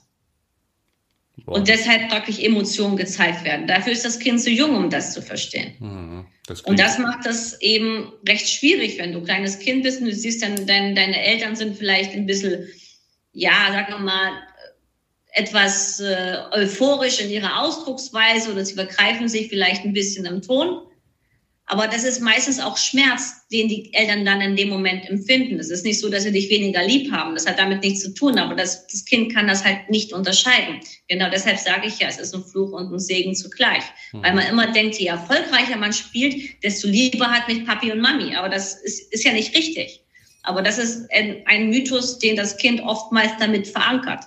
Wow. 1.46 1.58
Und 1.58 1.68
deshalb 1.68 2.10
praktisch 2.10 2.40
Emotionen 2.40 2.98
gezeigt 2.98 3.44
werden. 3.44 3.68
Dafür 3.68 3.94
ist 3.94 4.04
das 4.04 4.18
Kind 4.20 4.42
zu 4.42 4.50
jung, 4.50 4.76
um 4.76 4.90
das 4.90 5.14
zu 5.14 5.22
verstehen. 5.22 5.76
Mhm, 5.80 6.26
das 6.48 6.62
und 6.62 6.80
das 6.80 6.98
macht 6.98 7.26
das 7.26 7.62
eben 7.62 8.12
recht 8.28 8.50
schwierig, 8.50 8.98
wenn 8.98 9.14
du 9.14 9.22
kleines 9.22 9.60
Kind 9.60 9.84
bist 9.84 10.02
und 10.02 10.08
du 10.08 10.14
siehst 10.14 10.42
dann, 10.42 10.66
dein, 10.66 10.96
deine 10.96 11.22
Eltern 11.22 11.56
sind 11.56 11.78
vielleicht 11.78 12.14
ein 12.14 12.26
bisschen, 12.26 12.68
ja, 13.34 13.72
sagen 13.72 13.94
wir 13.94 14.00
mal, 14.00 14.32
etwas 15.32 16.00
äh, 16.00 16.38
euphorisch 16.52 17.22
in 17.22 17.30
ihrer 17.30 17.62
Ausdrucksweise 17.62 18.52
oder 18.52 18.66
sie 18.66 18.74
vergreifen 18.74 19.30
sich 19.30 19.50
vielleicht 19.50 19.86
ein 19.86 19.94
bisschen 19.94 20.26
im 20.26 20.42
Ton. 20.42 20.87
Aber 21.70 21.88
das 21.88 22.06
ist 22.06 22.22
meistens 22.22 22.62
auch 22.62 22.78
Schmerz, 22.78 23.46
den 23.52 23.68
die 23.68 23.94
Eltern 23.94 24.24
dann 24.24 24.40
in 24.40 24.56
dem 24.56 24.70
Moment 24.70 25.08
empfinden. 25.10 25.60
Es 25.60 25.70
ist 25.70 25.84
nicht 25.84 26.00
so, 26.00 26.10
dass 26.10 26.24
sie 26.24 26.32
dich 26.32 26.50
weniger 26.50 26.82
lieb 26.82 27.12
haben. 27.12 27.36
Das 27.36 27.46
hat 27.46 27.60
damit 27.60 27.82
nichts 27.82 28.02
zu 28.02 28.14
tun, 28.14 28.40
aber 28.40 28.56
das, 28.56 28.88
das 28.88 29.04
Kind 29.04 29.36
kann 29.36 29.48
das 29.48 29.66
halt 29.66 29.90
nicht 29.90 30.14
unterscheiden. 30.14 30.80
Genau 31.10 31.30
deshalb 31.30 31.60
sage 31.60 31.88
ich 31.88 32.00
ja, 32.00 32.08
es 32.08 32.20
ist 32.20 32.34
ein 32.34 32.44
Fluch 32.44 32.72
und 32.72 32.94
ein 32.94 33.00
Segen 33.00 33.36
zugleich. 33.36 33.84
Mhm. 34.14 34.24
Weil 34.24 34.36
man 34.36 34.48
immer 34.48 34.72
denkt, 34.72 34.96
je 34.96 35.08
erfolgreicher 35.08 35.76
man 35.76 35.92
spielt, 35.92 36.64
desto 36.64 36.88
lieber 36.88 37.28
hat 37.28 37.50
mich 37.50 37.66
Papi 37.66 37.92
und 37.92 38.00
Mami. 38.00 38.34
Aber 38.38 38.48
das 38.48 38.76
ist, 38.82 39.14
ist 39.14 39.26
ja 39.26 39.34
nicht 39.34 39.54
richtig. 39.54 40.02
Aber 40.44 40.62
das 40.62 40.78
ist 40.78 41.12
ein, 41.12 41.42
ein 41.48 41.70
Mythos, 41.70 42.18
den 42.20 42.38
das 42.38 42.56
Kind 42.56 42.80
oftmals 42.82 43.32
damit 43.40 43.68
verankert. 43.68 44.24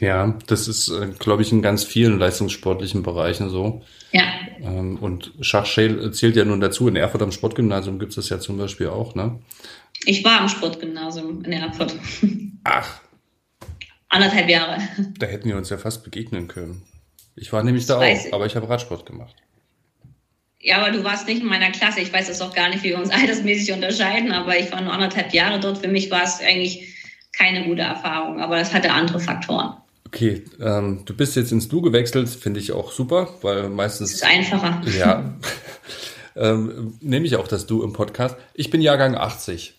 Ja, 0.00 0.38
das 0.46 0.66
ist, 0.66 0.88
äh, 0.88 1.08
glaube 1.18 1.42
ich, 1.42 1.52
in 1.52 1.62
ganz 1.62 1.84
vielen 1.84 2.18
leistungssportlichen 2.18 3.02
Bereichen 3.02 3.50
so. 3.50 3.82
Ja. 4.12 4.24
Ähm, 4.60 4.96
und 4.96 5.32
Schach 5.40 5.66
zählt 5.66 6.36
ja 6.36 6.44
nun 6.44 6.60
dazu. 6.60 6.88
In 6.88 6.96
Erfurt 6.96 7.22
am 7.22 7.32
Sportgymnasium 7.32 7.98
gibt 7.98 8.10
es 8.10 8.16
das 8.16 8.28
ja 8.30 8.40
zum 8.40 8.56
Beispiel 8.56 8.88
auch, 8.88 9.14
ne? 9.14 9.38
Ich 10.06 10.24
war 10.24 10.40
am 10.40 10.48
Sportgymnasium 10.48 11.44
in 11.44 11.52
Erfurt. 11.52 11.94
Ach. 12.64 13.00
Anderthalb 14.08 14.48
Jahre. 14.48 14.78
Da 15.18 15.26
hätten 15.26 15.48
wir 15.48 15.56
uns 15.56 15.68
ja 15.68 15.76
fast 15.76 16.02
begegnen 16.02 16.48
können. 16.48 16.82
Ich 17.36 17.52
war 17.52 17.62
nämlich 17.62 17.86
da 17.86 17.98
auch, 17.98 18.02
ich. 18.02 18.32
aber 18.32 18.46
ich 18.46 18.56
habe 18.56 18.68
Radsport 18.68 19.06
gemacht. 19.06 19.36
Ja, 20.58 20.78
aber 20.78 20.90
du 20.90 21.04
warst 21.04 21.26
nicht 21.26 21.40
in 21.40 21.46
meiner 21.46 21.70
Klasse. 21.70 22.00
Ich 22.00 22.12
weiß 22.12 22.26
das 22.26 22.40
auch 22.42 22.54
gar 22.54 22.68
nicht, 22.70 22.82
wie 22.82 22.90
wir 22.90 22.98
uns 22.98 23.10
altersmäßig 23.10 23.72
unterscheiden, 23.72 24.32
aber 24.32 24.58
ich 24.58 24.72
war 24.72 24.80
nur 24.80 24.92
anderthalb 24.92 25.32
Jahre 25.32 25.60
dort. 25.60 25.78
Für 25.78 25.88
mich 25.88 26.10
war 26.10 26.22
es 26.22 26.40
eigentlich 26.40 26.94
keine 27.32 27.64
gute 27.64 27.82
Erfahrung, 27.82 28.40
aber 28.40 28.56
das 28.56 28.74
hatte 28.74 28.92
andere 28.92 29.20
Faktoren. 29.20 29.76
Okay, 30.12 30.42
ähm, 30.60 31.02
du 31.04 31.14
bist 31.14 31.36
jetzt 31.36 31.52
ins 31.52 31.68
Du 31.68 31.80
gewechselt, 31.80 32.28
finde 32.28 32.58
ich 32.58 32.72
auch 32.72 32.90
super, 32.90 33.28
weil 33.42 33.68
meistens. 33.68 34.10
Das 34.10 34.22
ist 34.22 34.26
einfacher. 34.26 34.82
Ja. 34.98 35.34
ähm, 36.36 36.94
nehme 37.00 37.26
ich 37.26 37.36
auch 37.36 37.46
das 37.46 37.66
Du 37.66 37.84
im 37.84 37.92
Podcast. 37.92 38.36
Ich 38.54 38.70
bin 38.70 38.80
Jahrgang 38.80 39.14
80. 39.14 39.74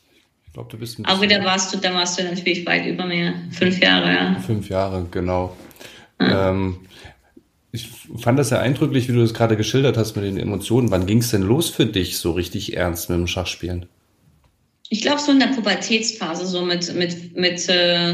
Ich 0.48 0.54
glaube, 0.54 0.70
du 0.72 0.78
bist 0.78 1.00
ein 1.00 1.06
Aber 1.06 1.28
da 1.28 1.44
warst 1.44 1.74
du, 1.74 1.78
da 1.80 1.94
warst 1.94 2.18
du 2.18 2.24
natürlich 2.24 2.66
weit 2.66 2.86
über 2.86 3.06
mir. 3.06 3.34
Fünf 3.52 3.80
Jahre, 3.80 4.14
ja. 4.14 4.40
Fünf 4.40 4.70
Jahre, 4.70 5.06
genau. 5.12 5.58
Ja. 6.22 6.52
Ähm, 6.52 6.78
ich 7.74 7.90
fand 8.18 8.40
das 8.40 8.50
sehr 8.50 8.62
eindrücklich, 8.62 9.10
wie 9.10 9.14
du 9.14 9.20
das 9.20 9.34
gerade 9.34 9.58
geschildert 9.58 9.98
hast 9.98 10.16
mit 10.16 10.24
den 10.24 10.38
Emotionen. 10.38 10.92
Wann 10.92 11.08
ging 11.08 11.18
es 11.18 11.32
denn 11.32 11.42
los 11.42 11.70
für 11.70 11.86
dich 11.86 12.18
so 12.18 12.32
richtig 12.32 12.78
ernst 12.78 13.10
mit 13.10 13.20
dem 13.20 13.28
Schachspielen? 13.28 13.88
Ich 14.92 15.02
glaube, 15.02 15.22
so 15.22 15.32
in 15.32 15.40
der 15.40 15.48
Pubertätsphase, 15.48 16.46
so 16.46 16.64
mit, 16.64 16.94
mit, 16.94 17.36
mit 17.36 17.70
äh, 17.70 18.14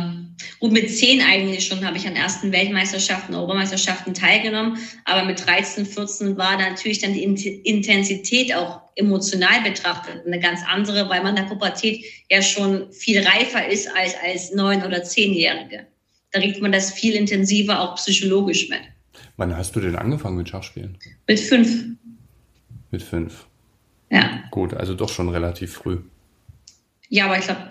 Gut, 0.59 0.71
mit 0.71 0.95
zehn 0.95 1.21
eigentlich 1.21 1.65
schon 1.65 1.83
habe 1.83 1.97
ich 1.97 2.07
an 2.07 2.15
ersten 2.15 2.51
Weltmeisterschaften, 2.51 3.33
Europameisterschaften 3.33 4.13
teilgenommen. 4.13 4.77
Aber 5.05 5.25
mit 5.25 5.43
13, 5.43 5.87
14 5.87 6.37
war 6.37 6.57
natürlich 6.57 6.99
dann 6.99 7.13
die 7.13 7.23
Intensität 7.23 8.55
auch 8.55 8.81
emotional 8.95 9.61
betrachtet 9.63 10.27
eine 10.27 10.39
ganz 10.39 10.61
andere, 10.67 11.09
weil 11.09 11.23
man 11.23 11.35
in 11.35 11.43
der 11.43 11.49
Pubertät 11.49 12.05
ja 12.29 12.43
schon 12.43 12.91
viel 12.91 13.25
reifer 13.25 13.67
ist 13.67 13.87
als 13.95 14.13
als 14.23 14.53
neun- 14.53 14.83
oder 14.83 15.03
zehnjährige. 15.03 15.87
Da 16.31 16.39
riecht 16.39 16.61
man 16.61 16.71
das 16.71 16.91
viel 16.91 17.15
intensiver 17.15 17.81
auch 17.81 17.95
psychologisch 17.95 18.69
mit. 18.69 18.81
Wann 19.37 19.55
hast 19.57 19.75
du 19.75 19.79
denn 19.79 19.95
angefangen 19.95 20.37
mit 20.37 20.49
Schachspielen? 20.49 20.97
Mit 21.27 21.39
fünf. 21.39 21.85
Mit 22.91 23.01
fünf. 23.01 23.47
Ja. 24.11 24.43
Gut, 24.51 24.75
also 24.75 24.93
doch 24.93 25.09
schon 25.09 25.29
relativ 25.29 25.73
früh. 25.73 25.99
Ja, 27.09 27.25
aber 27.25 27.37
ich 27.37 27.45
glaube, 27.45 27.69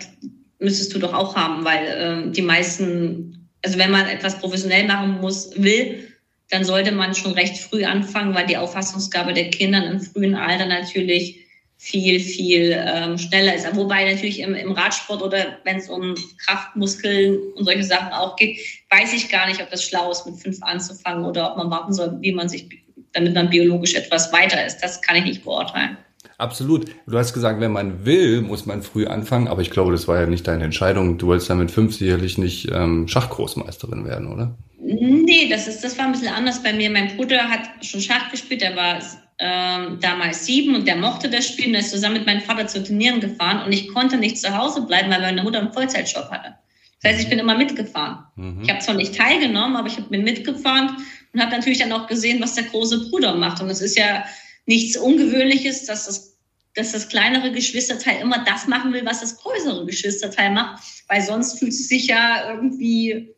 müsstest 0.59 0.93
du 0.93 0.99
doch 0.99 1.13
auch 1.13 1.35
haben, 1.35 1.63
weil 1.63 1.85
äh, 1.85 2.31
die 2.31 2.41
meisten, 2.41 3.49
also 3.63 3.77
wenn 3.77 3.91
man 3.91 4.07
etwas 4.07 4.39
professionell 4.39 4.87
machen 4.87 5.21
muss, 5.21 5.51
will, 5.55 6.07
dann 6.49 6.63
sollte 6.63 6.91
man 6.91 7.13
schon 7.13 7.33
recht 7.33 7.57
früh 7.57 7.83
anfangen, 7.83 8.33
weil 8.33 8.47
die 8.47 8.57
Auffassungsgabe 8.57 9.33
der 9.33 9.49
Kinder 9.49 9.85
im 9.85 9.99
frühen 9.99 10.35
Alter 10.35 10.65
natürlich 10.65 11.45
viel, 11.77 12.19
viel 12.19 12.75
ähm, 12.75 13.17
schneller 13.17 13.53
ist. 13.53 13.75
Wobei 13.75 14.11
natürlich 14.11 14.39
im, 14.39 14.55
im 14.55 14.71
Radsport 14.71 15.21
oder 15.21 15.59
wenn 15.63 15.77
es 15.77 15.89
um 15.89 16.15
Kraftmuskeln 16.43 17.37
und 17.55 17.65
solche 17.65 17.83
Sachen 17.83 18.13
auch 18.13 18.35
geht, 18.35 18.59
weiß 18.89 19.13
ich 19.13 19.29
gar 19.29 19.47
nicht, 19.47 19.61
ob 19.61 19.69
das 19.69 19.83
schlau 19.83 20.09
ist, 20.09 20.25
mit 20.25 20.37
fünf 20.37 20.57
anzufangen 20.63 21.25
oder 21.25 21.51
ob 21.51 21.57
man 21.57 21.69
warten 21.69 21.93
soll, 21.93 22.17
wie 22.21 22.31
man 22.31 22.49
sich, 22.49 22.67
damit 23.13 23.35
man 23.35 23.49
biologisch 23.49 23.93
etwas 23.93 24.33
weiter 24.33 24.65
ist. 24.65 24.79
Das 24.79 25.01
kann 25.01 25.17
ich 25.17 25.25
nicht 25.25 25.43
beurteilen. 25.43 25.97
Absolut. 26.37 26.85
Du 27.07 27.17
hast 27.17 27.33
gesagt, 27.33 27.59
wenn 27.59 27.71
man 27.71 28.05
will, 28.05 28.41
muss 28.41 28.67
man 28.67 28.83
früh 28.83 29.07
anfangen, 29.07 29.47
aber 29.47 29.61
ich 29.61 29.71
glaube, 29.71 29.91
das 29.91 30.07
war 30.07 30.19
ja 30.19 30.27
nicht 30.27 30.47
deine 30.47 30.65
Entscheidung. 30.65 31.17
Du 31.17 31.27
wolltest 31.27 31.49
ja 31.49 31.55
mit 31.55 31.71
fünf 31.71 31.95
sicherlich 31.95 32.37
nicht 32.37 32.69
ähm, 32.71 33.07
Schachgroßmeisterin 33.07 34.05
werden, 34.05 34.31
oder? 34.31 34.55
Nee, 34.79 35.49
das, 35.49 35.67
ist, 35.67 35.83
das 35.83 35.97
war 35.97 36.05
ein 36.05 36.11
bisschen 36.11 36.33
anders 36.33 36.61
bei 36.61 36.73
mir. 36.73 36.91
Mein 36.91 37.15
Bruder 37.17 37.49
hat 37.49 37.83
schon 37.83 38.01
Schach 38.01 38.29
gespielt, 38.29 38.61
der 38.61 38.75
war 38.75 38.99
ähm, 39.39 39.99
damals 39.99 40.45
sieben 40.45 40.75
und 40.75 40.87
der 40.87 40.95
mochte 40.95 41.27
das 41.27 41.47
Spielen. 41.47 41.73
Er 41.73 41.79
ist 41.79 41.91
zusammen 41.91 42.17
mit 42.17 42.27
meinem 42.27 42.41
Vater 42.41 42.67
zu 42.67 42.83
Turnieren 42.83 43.19
gefahren 43.19 43.65
und 43.65 43.71
ich 43.71 43.91
konnte 43.91 44.17
nicht 44.17 44.39
zu 44.39 44.55
Hause 44.55 44.81
bleiben, 44.81 45.09
weil 45.09 45.21
meine 45.21 45.41
Mutter 45.41 45.59
einen 45.59 45.73
Vollzeitjob 45.73 46.29
hatte. 46.29 46.53
Das 47.01 47.11
heißt, 47.11 47.23
ich 47.23 47.29
bin 47.29 47.39
immer 47.39 47.57
mitgefahren. 47.57 48.25
Mhm. 48.35 48.61
Ich 48.63 48.69
habe 48.69 48.79
zwar 48.79 48.95
nicht 48.95 49.15
teilgenommen, 49.15 49.75
aber 49.75 49.87
ich 49.87 49.97
bin 49.97 50.23
mitgefahren 50.23 50.97
und 51.33 51.41
habe 51.41 51.51
natürlich 51.51 51.79
dann 51.79 51.91
auch 51.91 52.07
gesehen, 52.07 52.41
was 52.41 52.53
der 52.53 52.65
große 52.65 53.09
Bruder 53.09 53.35
macht. 53.35 53.61
Und 53.61 53.69
es 53.69 53.81
ist 53.81 53.97
ja 53.97 54.23
nichts 54.67 54.97
Ungewöhnliches, 54.97 55.85
dass 55.85 56.05
das, 56.05 56.37
dass 56.75 56.91
das 56.91 57.09
kleinere 57.09 57.51
Geschwisterteil 57.51 58.21
immer 58.21 58.43
das 58.45 58.67
machen 58.67 58.93
will, 58.93 59.05
was 59.05 59.21
das 59.21 59.37
größere 59.37 59.85
Geschwisterteil 59.87 60.51
macht, 60.51 60.83
weil 61.07 61.21
sonst 61.21 61.57
fühlt 61.57 61.71
es 61.71 61.87
sich 61.87 62.07
ja 62.07 62.53
irgendwie 62.53 63.33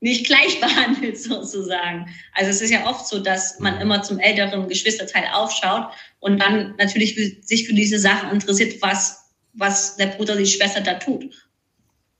nicht 0.00 0.26
gleich 0.26 0.60
behandelt 0.60 1.20
sozusagen. 1.20 2.08
Also 2.34 2.50
es 2.50 2.60
ist 2.60 2.70
ja 2.70 2.86
oft 2.86 3.06
so, 3.06 3.20
dass 3.20 3.60
man 3.60 3.80
immer 3.80 4.02
zum 4.02 4.18
älteren 4.18 4.66
Geschwisterteil 4.66 5.26
aufschaut 5.32 5.92
und 6.18 6.40
dann 6.40 6.74
natürlich 6.78 7.14
sich 7.42 7.66
für 7.66 7.74
diese 7.74 7.98
Sachen 7.98 8.30
interessiert, 8.30 8.80
was, 8.82 9.30
was 9.52 9.96
der 9.96 10.06
Bruder, 10.06 10.34
die 10.36 10.46
Schwester 10.46 10.80
da 10.80 10.94
tut. 10.94 11.30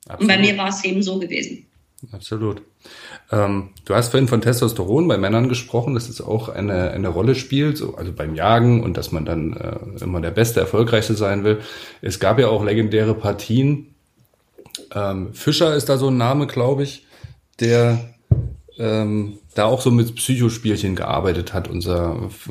Absolut. 0.04 0.21
Und 0.21 0.26
bei 0.28 0.38
mir 0.38 0.56
war 0.56 0.68
es 0.68 0.85
eben 0.85 1.02
so 1.02 1.18
gewesen. 1.18 1.66
Absolut. 2.11 2.62
Ähm, 3.30 3.71
du 3.85 3.94
hast 3.94 4.09
vorhin 4.09 4.26
von 4.26 4.40
Testosteron 4.40 5.06
bei 5.06 5.18
Männern 5.18 5.49
gesprochen, 5.49 5.94
dass 5.94 6.09
es 6.09 6.21
auch 6.21 6.49
eine, 6.49 6.90
eine 6.90 7.09
Rolle 7.09 7.35
spielt, 7.35 7.76
so, 7.76 7.94
also 7.94 8.12
beim 8.12 8.35
Jagen 8.35 8.82
und 8.82 8.97
dass 8.97 9.12
man 9.12 9.25
dann 9.25 9.52
äh, 9.52 10.02
immer 10.02 10.21
der 10.21 10.32
Beste, 10.32 10.61
Erfolgreichste 10.61 11.14
sein 11.14 11.44
will. 11.44 11.61
Es 12.00 12.18
gab 12.18 12.38
ja 12.40 12.49
auch 12.49 12.64
legendäre 12.64 13.14
Partien. 13.14 13.94
Ähm, 14.92 15.32
Fischer 15.32 15.76
ist 15.76 15.88
da 15.88 15.97
so 15.97 16.09
ein 16.09 16.16
Name, 16.16 16.49
glaube 16.49 16.82
ich, 16.82 17.06
der 17.61 18.14
ähm, 18.78 19.38
da 19.54 19.66
auch 19.66 19.80
so 19.80 19.90
mit 19.90 20.16
Psychospielchen 20.16 20.97
gearbeitet 20.97 21.52
hat 21.52 21.68
und 21.68 21.82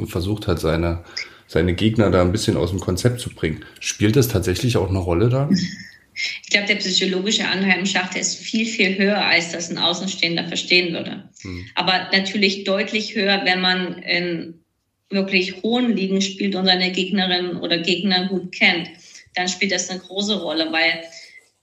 versucht 0.07 0.47
hat, 0.47 0.59
seine, 0.59 1.03
seine 1.47 1.73
Gegner 1.73 2.09
da 2.11 2.21
ein 2.21 2.31
bisschen 2.31 2.57
aus 2.57 2.69
dem 2.69 2.79
Konzept 2.79 3.19
zu 3.19 3.31
bringen. 3.31 3.65
Spielt 3.79 4.15
das 4.15 4.27
tatsächlich 4.27 4.77
auch 4.77 4.89
eine 4.89 4.99
Rolle 4.99 5.29
da? 5.29 5.49
Ich 6.13 6.49
glaube, 6.49 6.67
der 6.67 6.75
psychologische 6.75 7.47
Anteil 7.47 7.79
im 7.79 7.85
Schach, 7.85 8.09
der 8.09 8.21
ist 8.21 8.35
viel, 8.35 8.65
viel 8.65 8.97
höher, 8.97 9.25
als 9.25 9.51
das 9.51 9.69
ein 9.69 9.77
Außenstehender 9.77 10.47
verstehen 10.47 10.93
würde. 10.93 11.29
Hm. 11.41 11.65
Aber 11.75 12.09
natürlich 12.11 12.63
deutlich 12.63 13.15
höher, 13.15 13.41
wenn 13.45 13.61
man 13.61 14.03
in 14.03 14.61
wirklich 15.09 15.61
hohen 15.61 15.95
Ligen 15.95 16.21
spielt 16.21 16.55
und 16.55 16.65
seine 16.65 16.91
Gegnerin 16.91 17.57
oder 17.57 17.77
Gegner 17.79 18.27
gut 18.27 18.53
kennt. 18.53 18.89
Dann 19.35 19.47
spielt 19.47 19.71
das 19.71 19.89
eine 19.89 19.99
große 19.99 20.41
Rolle, 20.41 20.71
weil 20.71 21.03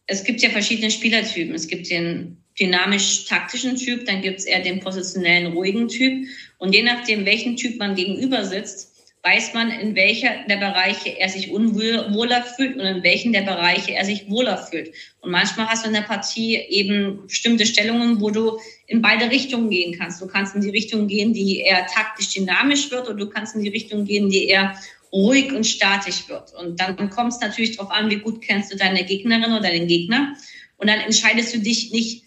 es 0.06 0.24
gibt 0.24 0.40
ja 0.42 0.50
verschiedene 0.50 0.90
Spielertypen. 0.90 1.54
Es 1.54 1.68
gibt 1.68 1.90
den 1.90 2.38
dynamisch-taktischen 2.58 3.76
Typ, 3.76 4.06
dann 4.06 4.22
gibt 4.22 4.40
es 4.40 4.44
eher 4.44 4.60
den 4.60 4.80
positionellen, 4.80 5.52
ruhigen 5.52 5.88
Typ. 5.88 6.26
Und 6.58 6.74
je 6.74 6.82
nachdem, 6.82 7.24
welchen 7.24 7.56
Typ 7.56 7.78
man 7.78 7.94
gegenüber 7.94 8.44
sitzt, 8.44 8.87
weiß 9.22 9.54
man, 9.54 9.70
in 9.70 9.94
welcher 9.96 10.44
der 10.48 10.56
Bereiche 10.56 11.18
er 11.18 11.28
sich 11.28 11.50
unwohler 11.50 12.42
fühlt 12.42 12.76
und 12.76 12.86
in 12.86 13.02
welchen 13.02 13.32
der 13.32 13.42
Bereiche 13.42 13.92
er 13.94 14.04
sich 14.04 14.30
wohler 14.30 14.56
fühlt. 14.56 14.92
Und 15.20 15.30
manchmal 15.30 15.66
hast 15.66 15.84
du 15.84 15.88
in 15.88 15.94
der 15.94 16.02
Partie 16.02 16.56
eben 16.56 17.26
bestimmte 17.26 17.66
Stellungen, 17.66 18.20
wo 18.20 18.30
du 18.30 18.58
in 18.86 19.02
beide 19.02 19.30
Richtungen 19.30 19.70
gehen 19.70 19.98
kannst. 19.98 20.20
Du 20.20 20.26
kannst 20.26 20.54
in 20.54 20.60
die 20.60 20.70
Richtung 20.70 21.08
gehen, 21.08 21.32
die 21.32 21.60
eher 21.60 21.86
taktisch 21.86 22.30
dynamisch 22.30 22.90
wird, 22.90 23.08
oder 23.08 23.16
du 23.16 23.28
kannst 23.28 23.56
in 23.56 23.62
die 23.62 23.70
Richtung 23.70 24.04
gehen, 24.04 24.30
die 24.30 24.46
eher 24.46 24.78
ruhig 25.12 25.52
und 25.52 25.64
statisch 25.64 26.28
wird. 26.28 26.54
Und 26.54 26.80
dann 26.80 27.10
kommt 27.10 27.32
es 27.32 27.40
natürlich 27.40 27.76
darauf 27.76 27.90
an, 27.90 28.10
wie 28.10 28.20
gut 28.20 28.42
kennst 28.42 28.72
du 28.72 28.76
deine 28.76 29.04
Gegnerin 29.04 29.52
oder 29.52 29.62
deinen 29.62 29.88
Gegner. 29.88 30.36
Und 30.76 30.88
dann 30.88 31.00
entscheidest 31.00 31.54
du 31.54 31.58
dich 31.58 31.90
nicht 31.90 32.24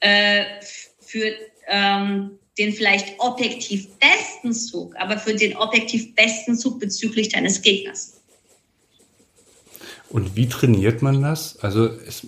äh, 0.00 0.44
für 1.00 1.32
ähm, 1.68 2.38
den 2.58 2.72
vielleicht 2.72 3.18
objektiv 3.18 3.88
besten 3.98 4.52
Zug, 4.52 4.94
aber 4.96 5.18
für 5.18 5.34
den 5.34 5.56
objektiv 5.56 6.14
besten 6.14 6.56
Zug 6.56 6.78
bezüglich 6.80 7.30
deines 7.30 7.62
Gegners. 7.62 8.20
Und 10.10 10.36
wie 10.36 10.48
trainiert 10.48 11.00
man 11.00 11.22
das? 11.22 11.58
Also 11.60 11.86
es, 11.86 12.26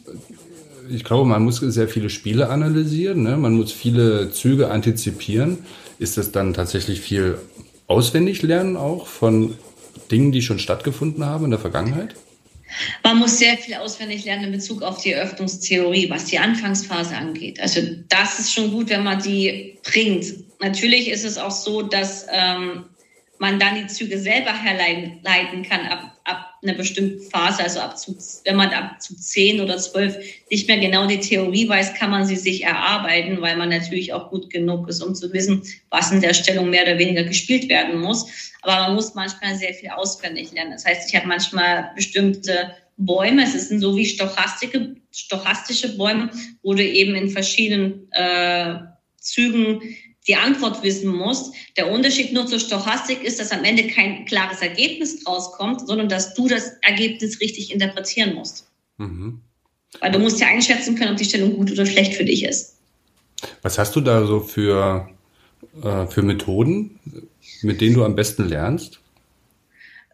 ich 0.89 1.05
glaube, 1.05 1.29
man 1.29 1.45
muss 1.45 1.59
sehr 1.59 1.89
viele 1.89 2.09
Spiele 2.09 2.49
analysieren, 2.49 3.23
ne? 3.23 3.37
man 3.37 3.53
muss 3.55 3.73
viele 3.73 4.33
Züge 4.33 4.71
antizipieren. 4.71 5.59
Ist 5.99 6.17
das 6.17 6.33
dann 6.33 6.55
tatsächlich 6.55 7.01
viel 7.01 7.39
auswendig 7.87 8.43
lernen 8.43 8.77
auch 8.77 9.07
von 9.07 9.59
Dingen, 10.11 10.33
die 10.33 10.41
schon 10.41 10.59
stattgefunden 10.59 11.27
haben 11.27 11.45
in 11.45 11.51
der 11.51 11.61
Vergangenheit? 11.61 12.15
Man 13.03 13.19
muss 13.19 13.39
sehr 13.39 13.57
viel 13.57 13.75
auswendig 13.75 14.25
lernen 14.25 14.45
in 14.45 14.53
Bezug 14.53 14.83
auf 14.83 15.03
die 15.03 15.13
Eröffnungstheorie, 15.13 16.11
was 16.11 16.27
die 16.27 16.39
Anfangsphase 16.39 17.17
angeht. 17.17 17.61
Also 17.61 17.81
das 18.09 18.39
ist 18.39 18.53
schon 18.53 18.71
gut, 18.71 18.91
wenn 18.91 19.05
man 19.05 19.23
die 19.23 19.79
bringt. 19.83 20.27
Natürlich 20.61 21.09
ist 21.09 21.25
es 21.25 21.39
auch 21.39 21.51
so, 21.51 21.83
dass 21.83 22.27
ähm, 22.31 22.87
man 23.39 23.59
dann 23.59 23.75
die 23.77 23.87
Züge 23.87 24.19
selber 24.19 24.53
herleiten 24.53 25.63
kann 25.63 25.87
einer 26.65 26.77
bestimmten 26.77 27.21
Phase, 27.31 27.63
also 27.63 27.81
ab 27.81 27.99
zu, 27.99 28.17
wenn 28.45 28.57
man 28.57 28.71
ab 28.71 29.01
zu 29.01 29.17
10 29.17 29.61
oder 29.61 29.77
12 29.77 30.17
nicht 30.51 30.67
mehr 30.67 30.79
genau 30.79 31.07
die 31.07 31.21
Theorie 31.21 31.69
weiß, 31.69 31.95
kann 31.95 32.11
man 32.11 32.27
sie 32.27 32.37
sich 32.37 32.65
erarbeiten, 32.65 33.41
weil 33.41 33.57
man 33.57 33.69
natürlich 33.69 34.13
auch 34.13 34.31
gut 34.31 34.51
genug 34.51 34.89
ist, 34.89 35.03
um 35.03 35.15
zu 35.15 35.33
wissen, 35.33 35.63
was 35.91 36.11
in 36.11 36.21
der 36.21 36.35
Stellung 36.35 36.71
mehr 36.71 36.83
oder 36.83 36.99
weniger 36.99 37.25
gespielt 37.25 37.69
werden 37.69 38.01
muss. 38.01 38.27
Aber 38.63 38.75
man 38.75 38.95
muss 38.95 39.15
manchmal 39.15 39.55
sehr 39.57 39.75
viel 39.75 39.91
auswendig 39.91 40.53
lernen. 40.53 40.73
Das 40.73 40.85
heißt, 40.85 41.09
ich 41.09 41.15
habe 41.15 41.29
manchmal 41.29 41.91
bestimmte 41.95 42.75
Bäume, 42.97 43.45
es 43.45 43.69
sind 43.69 43.81
so 43.81 43.97
wie 43.97 44.07
stochastische, 44.07 44.97
stochastische 45.11 45.97
Bäume, 45.97 46.31
wo 46.63 46.75
du 46.75 46.83
eben 46.83 47.15
in 47.15 47.31
verschiedenen 47.31 48.11
äh, 48.13 48.77
Zügen 49.19 49.81
die 50.27 50.37
Antwort 50.37 50.83
wissen 50.83 51.15
musst. 51.15 51.55
Der 51.77 51.91
Unterschied 51.91 52.33
nur 52.33 52.47
zur 52.47 52.59
Stochastik 52.59 53.23
ist, 53.23 53.41
dass 53.41 53.53
am 53.53 53.65
Ende 53.65 53.89
kein 53.89 54.25
klares 54.25 54.63
Ergebnis 54.63 55.27
rauskommt, 55.27 55.87
sondern 55.87 56.09
dass 56.09 56.35
du 56.35 56.49
das 56.49 56.73
Ergebnis 56.83 57.41
richtig 57.41 57.73
interpretieren 57.73 58.35
musst. 58.35 58.67
Mhm. 58.99 59.41
Weil 60.01 60.13
du 60.13 60.19
musst 60.19 60.41
ja 60.41 60.49
einschätzen 60.49 60.97
können, 60.97 61.13
ob 61.13 61.17
die 61.19 61.25
Stellung 61.25 61.55
gut 61.55 61.71
oder 61.71 61.87
schlecht 61.87 62.15
für 62.15 62.25
dich 62.25 62.45
ist. 62.45 62.77
Was 63.63 63.79
hast 63.79 63.95
du 63.97 64.01
da 64.01 64.27
so 64.27 64.41
für, 64.41 65.09
äh, 65.83 66.07
für 66.07 66.23
Methoden, 66.23 66.99
mit 67.63 67.81
denen 67.81 67.95
du 67.95 68.05
am 68.05 68.15
besten 68.15 68.49
lernst? 68.49 69.01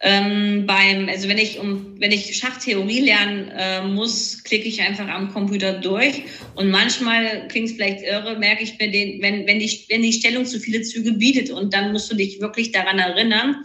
Ähm, 0.02 0.64
beim, 0.66 1.10
also 1.10 1.28
wenn 1.28 1.36
ich 1.36 1.58
um, 1.58 2.00
wenn 2.00 2.10
ich 2.10 2.34
Schachtheorie 2.34 3.00
lernen 3.00 3.50
äh, 3.54 3.82
muss, 3.82 4.42
klicke 4.44 4.66
ich 4.66 4.80
einfach 4.80 5.06
am 5.08 5.30
Computer 5.30 5.74
durch. 5.74 6.22
Und 6.54 6.70
manchmal 6.70 7.46
klingt 7.48 7.68
es 7.68 7.74
vielleicht 7.74 8.02
irre, 8.02 8.38
merke 8.38 8.62
ich 8.62 8.78
mir 8.78 8.90
den, 8.90 9.20
wenn, 9.20 9.46
wenn 9.46 9.58
die, 9.58 9.84
wenn 9.90 10.00
die 10.00 10.14
Stellung 10.14 10.46
zu 10.46 10.58
viele 10.58 10.80
Züge 10.80 11.12
bietet 11.12 11.50
und 11.50 11.74
dann 11.74 11.92
musst 11.92 12.10
du 12.10 12.16
dich 12.16 12.40
wirklich 12.40 12.72
daran 12.72 12.98
erinnern, 12.98 13.56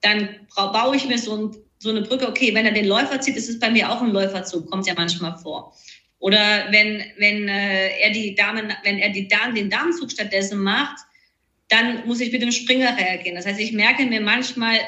dann 0.00 0.28
baue 0.56 0.96
ich 0.96 1.06
mir 1.06 1.18
so, 1.18 1.36
ein, 1.36 1.56
so 1.78 1.90
eine 1.90 2.02
Brücke, 2.02 2.28
okay, 2.28 2.52
wenn 2.52 2.66
er 2.66 2.72
den 2.72 2.86
Läufer 2.86 3.20
zieht, 3.20 3.36
ist 3.36 3.48
es 3.48 3.60
bei 3.60 3.70
mir 3.70 3.88
auch 3.88 4.02
ein 4.02 4.10
Läuferzug, 4.10 4.68
kommt 4.68 4.88
ja 4.88 4.94
manchmal 4.96 5.38
vor. 5.38 5.72
Oder 6.18 6.66
wenn, 6.70 7.04
wenn 7.18 7.48
äh, 7.48 8.00
er 8.00 8.10
die 8.10 8.34
Damen, 8.34 8.72
wenn 8.82 8.98
er 8.98 9.10
die 9.10 9.28
Damen, 9.28 9.54
den 9.54 9.70
Damenzug 9.70 10.10
stattdessen 10.10 10.60
macht, 10.60 10.96
dann 11.68 12.06
muss 12.06 12.20
ich 12.20 12.32
mit 12.32 12.42
dem 12.42 12.50
Springer 12.50 12.96
reagieren. 12.98 13.36
Das 13.36 13.46
heißt, 13.46 13.60
ich 13.60 13.72
merke 13.72 14.04
mir 14.04 14.20
manchmal, 14.20 14.78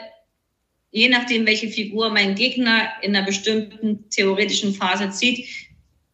je 0.90 1.08
nachdem, 1.08 1.46
welche 1.46 1.68
Figur 1.68 2.10
mein 2.10 2.34
Gegner 2.34 2.88
in 3.02 3.14
einer 3.14 3.26
bestimmten 3.26 4.08
theoretischen 4.10 4.74
Phase 4.74 5.10
zieht, 5.10 5.46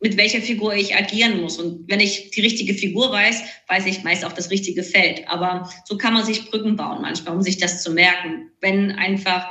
mit 0.00 0.16
welcher 0.18 0.42
Figur 0.42 0.74
ich 0.74 0.94
agieren 0.94 1.40
muss. 1.40 1.58
Und 1.58 1.88
wenn 1.88 2.00
ich 2.00 2.30
die 2.30 2.42
richtige 2.42 2.74
Figur 2.74 3.10
weiß, 3.10 3.42
weiß 3.68 3.86
ich 3.86 4.04
meist 4.04 4.24
auch 4.24 4.32
das 4.32 4.50
richtige 4.50 4.82
Feld. 4.82 5.26
Aber 5.28 5.70
so 5.86 5.96
kann 5.96 6.12
man 6.12 6.26
sich 6.26 6.50
Brücken 6.50 6.76
bauen 6.76 7.00
manchmal, 7.00 7.34
um 7.34 7.42
sich 7.42 7.56
das 7.56 7.82
zu 7.82 7.92
merken. 7.92 8.50
Wenn 8.60 8.92
einfach 8.92 9.46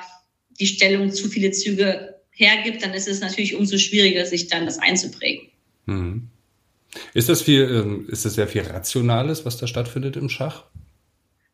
die 0.59 0.67
Stellung 0.67 1.11
zu 1.11 1.27
viele 1.27 1.51
Züge 1.51 2.21
hergibt, 2.29 2.83
dann 2.83 2.93
ist 2.93 3.07
es 3.07 3.21
natürlich 3.21 3.55
umso 3.55 3.77
schwieriger, 3.77 4.25
sich 4.25 4.47
dann 4.47 4.65
das 4.65 4.77
einzuprägen. 4.77 5.47
Hm. 5.87 6.29
Ist 7.15 7.29
das 7.29 7.41
viel, 7.41 7.63
ähm, 7.63 8.07
ist 8.09 8.25
das 8.25 8.35
sehr 8.35 8.47
viel 8.47 8.61
Rationales, 8.61 9.45
was 9.45 9.57
da 9.57 9.65
stattfindet 9.65 10.15
im 10.15 10.29
Schach? 10.29 10.65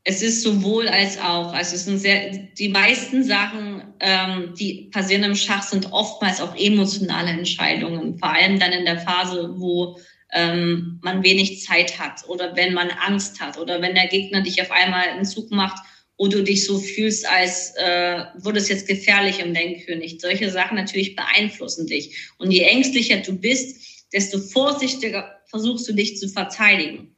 Es 0.10 0.24
ist 0.24 0.42
sowohl 0.42 0.88
als 0.88 1.20
auch. 1.20 1.54
Also 1.54 1.76
es 1.76 1.86
sind 1.86 2.00
sehr, 2.00 2.32
die 2.58 2.70
meisten 2.70 3.24
Sachen, 3.24 3.84
ähm, 4.00 4.56
die 4.58 4.90
passieren 4.92 5.24
im 5.24 5.36
Schach, 5.36 5.62
sind 5.62 5.92
oftmals 5.92 6.42
auch 6.42 6.56
emotionale 6.56 7.30
Entscheidungen. 7.30 8.18
Vor 8.18 8.34
allem 8.34 8.58
dann 8.60 8.72
in 8.72 8.86
der 8.86 8.98
Phase, 8.98 9.54
wo 9.58 10.00
ähm, 10.34 11.00
man 11.04 11.24
wenig 11.24 11.62
Zeit 11.62 12.00
hat 12.00 12.28
oder 12.28 12.56
wenn 12.56 12.74
man 12.74 12.90
Angst 12.90 13.40
hat 13.40 13.60
oder 13.60 13.84
wenn 13.84 13.94
der 13.94 14.08
Gegner 14.08 14.42
dich 14.42 14.60
auf 14.64 14.72
einmal 14.72 15.10
einen 15.10 15.26
Zug 15.26 15.52
macht, 15.52 15.78
wo 16.18 16.28
du 16.28 16.44
dich 16.44 16.66
so 16.66 16.80
fühlst, 16.80 17.30
als 17.30 17.76
äh, 17.76 18.24
wurde 18.40 18.58
es 18.58 18.68
jetzt 18.68 18.88
gefährlich 18.88 19.44
um 19.44 19.54
deinen 19.54 19.80
König. 19.86 20.20
Solche 20.20 20.50
Sachen 20.50 20.76
natürlich 20.76 21.16
beeinflussen 21.16 21.86
dich. 21.86 22.32
Und 22.40 22.50
je 22.50 22.64
ängstlicher 22.64 23.18
du 23.18 23.34
bist, 23.34 24.08
desto 24.12 24.40
vorsichtiger 24.40 25.40
versuchst 25.46 25.88
du 25.88 25.94
dich 25.94 26.18
zu 26.18 26.30
verteidigen. 26.30 27.16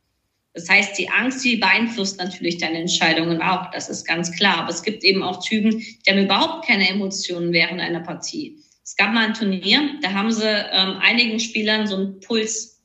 Das 0.54 0.70
heißt, 0.70 0.98
die 0.98 1.10
Angst, 1.10 1.44
die 1.46 1.56
beeinflusst 1.58 2.18
natürlich 2.18 2.58
deine 2.58 2.80
Entscheidungen 2.80 3.42
auch, 3.42 3.72
das 3.72 3.90
ist 3.90 4.06
ganz 4.06 4.32
klar. 4.32 4.58
Aber 4.60 4.70
es 4.70 4.84
gibt 4.84 5.04
eben 5.04 5.24
auch 5.24 5.44
Typen, 5.44 5.80
die 5.80 6.12
haben 6.12 6.24
überhaupt 6.24 6.66
keine 6.68 6.90
Emotionen 6.90 7.54
während 7.54 7.80
einer 7.80 8.02
Partie. 8.02 8.58
Es 8.84 8.96
gab 8.98 9.14
mal 9.14 9.28
ein 9.28 9.34
Turnier, 9.34 9.98
da 10.02 10.12
haben 10.12 10.32
sie 10.32 10.44
ähm, 10.46 10.98
einigen 11.00 11.40
Spielern 11.40 11.88
so 11.88 11.96
einen 11.96 12.20
Puls 12.20 12.82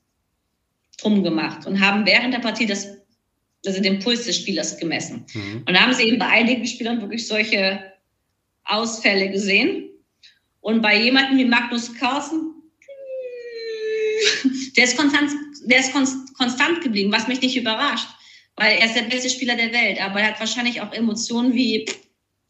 drum 1.00 1.24
gemacht 1.24 1.66
und 1.66 1.80
haben 1.80 2.06
während 2.06 2.32
der 2.32 2.38
Partie 2.38 2.66
das, 2.66 2.86
also 3.66 3.82
den 3.82 3.98
Puls 3.98 4.24
des 4.26 4.36
Spielers 4.36 4.78
gemessen. 4.78 5.26
Mhm. 5.34 5.64
Und 5.66 5.74
da 5.74 5.80
haben 5.80 5.92
sie 5.92 6.04
eben 6.04 6.18
bei 6.18 6.28
einigen 6.28 6.66
Spielern 6.66 7.00
wirklich 7.00 7.26
solche 7.26 7.92
Ausfälle 8.64 9.30
gesehen. 9.30 9.90
Und 10.60 10.82
bei 10.82 11.00
jemandem 11.00 11.38
wie 11.38 11.44
Magnus 11.44 11.94
Carlsen, 11.94 12.55
der 14.76 14.84
ist 14.84 14.96
konstant, 14.96 15.30
der 15.64 15.80
ist 15.80 15.92
konstant 15.92 16.82
geblieben, 16.82 17.12
was 17.12 17.28
mich 17.28 17.40
nicht 17.40 17.56
überrascht, 17.56 18.08
weil 18.56 18.78
er 18.78 18.86
ist 18.86 18.96
der 18.96 19.02
beste 19.02 19.30
Spieler 19.30 19.56
der 19.56 19.72
Welt, 19.72 20.00
aber 20.00 20.20
er 20.20 20.28
hat 20.28 20.40
wahrscheinlich 20.40 20.80
auch 20.80 20.92
Emotionen 20.92 21.54
wie 21.54 21.86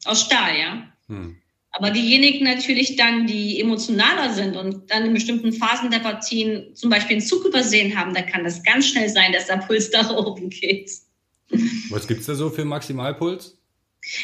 aus 0.04 0.22
Stahl, 0.22 0.58
ja. 0.58 0.92
Hm. 1.08 1.36
Aber 1.72 1.90
diejenigen 1.90 2.44
natürlich 2.44 2.96
dann, 2.96 3.26
die 3.26 3.60
emotionaler 3.60 4.32
sind 4.32 4.56
und 4.56 4.90
dann 4.90 5.04
in 5.04 5.12
bestimmten 5.12 5.52
Phasen 5.52 5.90
der 5.90 5.98
Partien 5.98 6.74
zum 6.74 6.88
Beispiel 6.88 7.16
einen 7.16 7.26
Zug 7.26 7.44
übersehen 7.44 7.98
haben, 7.98 8.14
da 8.14 8.22
kann 8.22 8.44
das 8.44 8.62
ganz 8.62 8.88
schnell 8.88 9.10
sein, 9.10 9.32
dass 9.32 9.46
der 9.46 9.58
Puls 9.58 9.90
nach 9.92 10.10
oben 10.10 10.48
geht. 10.48 10.90
Was 11.90 12.06
gibt 12.06 12.20
es 12.20 12.26
da 12.26 12.34
so 12.34 12.50
für 12.50 12.64
Maximalpuls? 12.64 13.55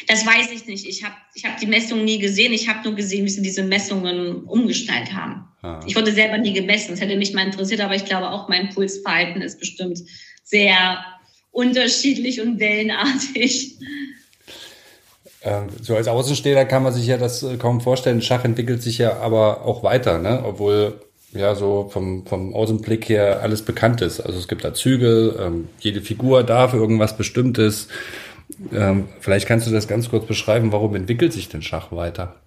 Das 0.06 0.24
weiß 0.24 0.50
ich 0.52 0.66
nicht. 0.66 0.86
Ich 0.86 1.02
habe 1.04 1.14
ich 1.34 1.44
hab 1.44 1.58
die 1.58 1.66
Messungen 1.66 2.04
nie 2.04 2.18
gesehen. 2.18 2.52
Ich 2.52 2.68
habe 2.68 2.84
nur 2.84 2.94
gesehen, 2.94 3.24
wie 3.24 3.30
sie 3.30 3.42
diese 3.42 3.64
Messungen 3.64 4.44
umgestaltet 4.44 5.14
haben. 5.14 5.44
Ah. 5.62 5.80
Ich 5.86 5.96
wurde 5.96 6.12
selber 6.12 6.38
nie 6.38 6.52
gemessen. 6.52 6.92
Das 6.92 7.00
hätte 7.00 7.16
mich 7.16 7.32
mal 7.34 7.46
interessiert, 7.46 7.80
aber 7.80 7.94
ich 7.94 8.04
glaube 8.04 8.30
auch, 8.30 8.48
mein 8.48 8.70
Pulsverhalten 8.70 9.42
ist 9.42 9.58
bestimmt 9.58 10.00
sehr 10.44 11.04
unterschiedlich 11.50 12.40
und 12.40 12.58
wellenartig. 12.60 13.76
Ähm, 15.44 15.66
so 15.80 15.96
als 15.96 16.08
Außenstehender 16.08 16.64
kann 16.64 16.82
man 16.82 16.92
sich 16.92 17.06
ja 17.06 17.18
das 17.18 17.42
äh, 17.42 17.56
kaum 17.56 17.80
vorstellen. 17.80 18.22
Schach 18.22 18.44
entwickelt 18.44 18.82
sich 18.82 18.98
ja 18.98 19.18
aber 19.18 19.64
auch 19.64 19.82
weiter, 19.82 20.18
ne? 20.18 20.42
obwohl 20.44 21.00
ja 21.32 21.54
so 21.54 21.88
vom, 21.90 22.26
vom 22.26 22.54
Außenblick 22.54 23.08
her 23.08 23.40
alles 23.42 23.62
bekannt 23.62 24.02
ist. 24.02 24.20
Also 24.20 24.38
es 24.38 24.48
gibt 24.48 24.64
da 24.64 24.74
Züge, 24.74 25.36
ähm, 25.40 25.68
jede 25.80 26.00
Figur 26.00 26.44
darf 26.44 26.74
irgendwas 26.74 27.16
Bestimmtes. 27.16 27.88
Ähm, 28.72 29.08
vielleicht 29.20 29.46
kannst 29.46 29.66
du 29.66 29.70
das 29.70 29.88
ganz 29.88 30.08
kurz 30.08 30.26
beschreiben, 30.26 30.72
warum 30.72 30.94
entwickelt 30.94 31.32
sich 31.32 31.48
denn 31.48 31.62
Schach 31.62 31.92
weiter? 31.92 32.40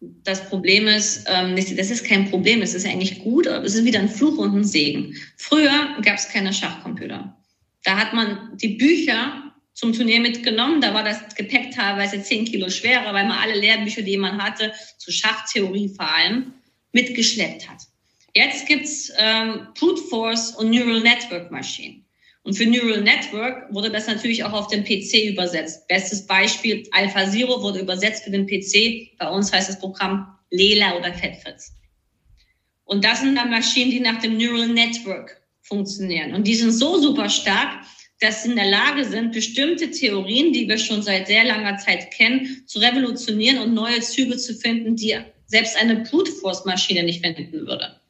Das 0.00 0.48
Problem 0.48 0.86
ist, 0.86 1.26
ähm, 1.28 1.56
das 1.56 1.90
ist 1.90 2.04
kein 2.04 2.30
Problem, 2.30 2.62
es 2.62 2.74
ist 2.74 2.86
eigentlich 2.86 3.18
gut, 3.20 3.48
aber 3.48 3.64
es 3.64 3.74
ist 3.74 3.84
wieder 3.84 3.98
ein 3.98 4.08
Fluch 4.08 4.38
und 4.38 4.54
ein 4.54 4.64
Segen. 4.64 5.16
Früher 5.36 5.96
gab 6.02 6.16
es 6.16 6.28
keine 6.28 6.52
Schachcomputer. 6.52 7.36
Da 7.84 7.96
hat 7.96 8.14
man 8.14 8.56
die 8.56 8.76
Bücher 8.76 9.52
zum 9.74 9.92
Turnier 9.92 10.20
mitgenommen. 10.20 10.80
Da 10.80 10.94
war 10.94 11.04
das 11.04 11.34
Gepäck 11.34 11.72
teilweise 11.72 12.22
zehn 12.22 12.44
Kilo 12.44 12.68
schwerer, 12.68 13.12
weil 13.14 13.26
man 13.26 13.38
alle 13.38 13.58
Lehrbücher, 13.58 14.02
die 14.02 14.16
man 14.16 14.42
hatte, 14.42 14.72
zur 14.98 15.12
Schachtheorie 15.12 15.88
vor 15.88 16.12
allem, 16.14 16.52
mitgeschleppt 16.92 17.68
hat. 17.68 17.82
Jetzt 18.34 18.66
gibt's 18.66 19.12
ähm, 19.18 19.68
Brute 19.78 20.02
Force 20.02 20.54
und 20.54 20.70
Neural 20.70 21.00
Network 21.00 21.50
Maschinen. 21.50 22.04
Und 22.48 22.54
für 22.54 22.64
Neural 22.64 23.02
Network 23.02 23.66
wurde 23.74 23.90
das 23.90 24.06
natürlich 24.06 24.42
auch 24.42 24.54
auf 24.54 24.68
den 24.68 24.82
PC 24.82 25.32
übersetzt. 25.32 25.86
Bestes 25.86 26.26
Beispiel, 26.26 26.88
Alpha 26.92 27.30
Zero 27.30 27.60
wurde 27.60 27.80
übersetzt 27.80 28.24
für 28.24 28.30
den 28.30 28.46
PC. 28.46 29.18
Bei 29.18 29.28
uns 29.28 29.52
heißt 29.52 29.68
das 29.68 29.78
Programm 29.78 30.34
Lela 30.48 30.96
oder 30.96 31.12
FatFits. 31.12 31.74
Und 32.86 33.04
das 33.04 33.20
sind 33.20 33.36
dann 33.36 33.50
Maschinen, 33.50 33.90
die 33.90 34.00
nach 34.00 34.18
dem 34.22 34.38
Neural 34.38 34.68
Network 34.68 35.42
funktionieren. 35.60 36.32
Und 36.32 36.46
die 36.46 36.54
sind 36.54 36.72
so 36.72 36.98
super 36.98 37.28
stark, 37.28 37.84
dass 38.20 38.44
sie 38.44 38.48
in 38.48 38.56
der 38.56 38.70
Lage 38.70 39.04
sind, 39.04 39.32
bestimmte 39.32 39.90
Theorien, 39.90 40.50
die 40.54 40.66
wir 40.66 40.78
schon 40.78 41.02
seit 41.02 41.26
sehr 41.26 41.44
langer 41.44 41.76
Zeit 41.76 42.10
kennen, 42.12 42.62
zu 42.64 42.78
revolutionieren 42.78 43.58
und 43.58 43.74
neue 43.74 44.00
Züge 44.00 44.38
zu 44.38 44.54
finden, 44.54 44.96
die 44.96 45.18
selbst 45.44 45.76
eine 45.76 45.96
Brute 45.96 46.32
Force 46.32 46.64
Maschine 46.64 47.02
nicht 47.02 47.20
finden 47.20 47.52
würde. 47.66 48.00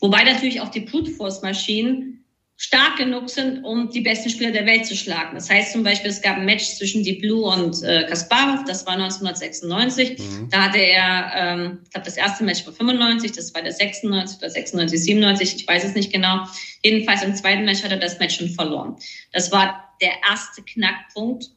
Wobei 0.00 0.24
natürlich 0.24 0.60
auch 0.60 0.70
die 0.70 0.80
Brute 0.80 1.12
Force 1.12 1.42
Maschinen 1.42 2.15
stark 2.58 2.96
genug 2.96 3.28
sind, 3.28 3.64
um 3.64 3.90
die 3.90 4.00
besten 4.00 4.30
Spieler 4.30 4.50
der 4.50 4.64
Welt 4.64 4.86
zu 4.86 4.96
schlagen. 4.96 5.34
Das 5.34 5.50
heißt 5.50 5.72
zum 5.72 5.82
Beispiel, 5.82 6.10
es 6.10 6.22
gab 6.22 6.38
ein 6.38 6.46
Match 6.46 6.64
zwischen 6.64 7.04
Deep 7.04 7.20
Blue 7.20 7.44
und 7.44 7.82
äh, 7.82 8.06
Kasparov, 8.08 8.64
das 8.64 8.86
war 8.86 8.94
1996. 8.94 10.18
Mhm. 10.18 10.48
Da 10.50 10.62
hatte 10.62 10.78
er, 10.78 11.32
ähm, 11.34 11.80
ich 11.84 11.90
glaube, 11.90 12.06
das 12.06 12.16
erste 12.16 12.44
Match 12.44 12.64
war 12.66 12.72
95, 12.72 13.32
das 13.32 13.54
war 13.54 13.62
der 13.62 13.72
96 13.72 14.38
oder 14.38 14.48
96, 14.48 15.04
97, 15.04 15.56
ich 15.56 15.68
weiß 15.68 15.84
es 15.84 15.94
nicht 15.94 16.10
genau. 16.10 16.46
Jedenfalls 16.82 17.22
im 17.22 17.34
zweiten 17.34 17.66
Match 17.66 17.82
hat 17.82 17.90
er 17.90 17.98
das 17.98 18.18
Match 18.18 18.38
schon 18.38 18.48
verloren. 18.48 18.96
Das 19.32 19.52
war 19.52 19.94
der 20.00 20.12
erste 20.26 20.62
Knackpunkt, 20.62 21.50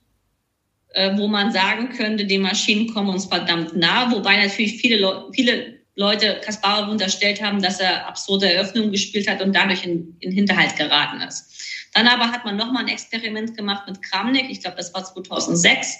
äh, 0.90 1.18
wo 1.18 1.28
man 1.28 1.54
sagen 1.54 1.90
könnte, 1.90 2.26
die 2.26 2.38
Maschinen 2.38 2.94
kommen 2.94 3.10
uns 3.10 3.26
verdammt 3.26 3.76
nah, 3.76 4.12
wobei 4.12 4.36
natürlich 4.36 4.82
viele, 4.82 4.98
Le 4.98 5.30
viele 5.32 5.79
Leute 6.00 6.40
Kasparov 6.46 6.88
unterstellt 6.88 7.42
haben, 7.42 7.62
dass 7.62 7.82
er 7.82 8.08
absurde 8.08 8.52
Eröffnungen 8.52 8.94
gespielt 8.94 9.30
hat 9.30 9.42
und 9.42 9.54
dadurch 9.54 9.84
in, 9.84 10.16
in 10.22 10.32
Hinterhalt 10.32 10.78
geraten 10.78 11.20
ist. 11.20 11.92
Dann 11.94 12.08
aber 12.08 12.32
hat 12.32 12.46
man 12.46 12.56
nochmal 12.56 12.84
ein 12.84 12.88
Experiment 12.90 13.58
gemacht 13.58 13.84
mit 13.86 14.02
Kramnik. 14.02 14.46
Ich 14.50 14.62
glaube, 14.62 14.78
das 14.78 14.94
war 14.94 15.04
2006. 15.04 15.98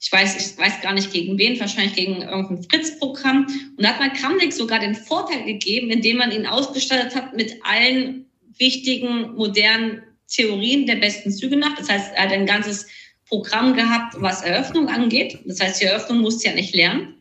Ich 0.00 0.10
weiß, 0.10 0.36
ich 0.36 0.58
weiß 0.58 0.80
gar 0.80 0.94
nicht 0.94 1.12
gegen 1.12 1.38
wen, 1.38 1.60
wahrscheinlich 1.60 1.94
gegen 1.94 2.22
irgendein 2.22 2.64
Fritz-Programm. 2.64 3.46
Und 3.76 3.84
da 3.84 3.90
hat 3.90 4.00
man 4.00 4.12
Kramnik 4.14 4.52
sogar 4.52 4.80
den 4.80 4.96
Vorteil 4.96 5.44
gegeben, 5.44 5.90
indem 5.90 6.16
man 6.16 6.32
ihn 6.32 6.46
ausgestattet 6.46 7.14
hat 7.14 7.36
mit 7.36 7.54
allen 7.62 8.26
wichtigen 8.58 9.36
modernen 9.36 10.02
Theorien 10.26 10.86
der 10.86 10.96
besten 10.96 11.30
Züge 11.30 11.56
nach. 11.56 11.76
Das 11.76 11.88
heißt, 11.88 12.14
er 12.16 12.24
hat 12.24 12.32
ein 12.32 12.46
ganzes 12.46 12.88
Programm 13.28 13.74
gehabt, 13.76 14.20
was 14.20 14.42
Eröffnung 14.42 14.88
angeht. 14.88 15.38
Das 15.44 15.60
heißt, 15.60 15.80
die 15.80 15.84
Eröffnung 15.84 16.18
musste 16.18 16.48
ja 16.48 16.54
nicht 16.56 16.74
lernen. 16.74 17.14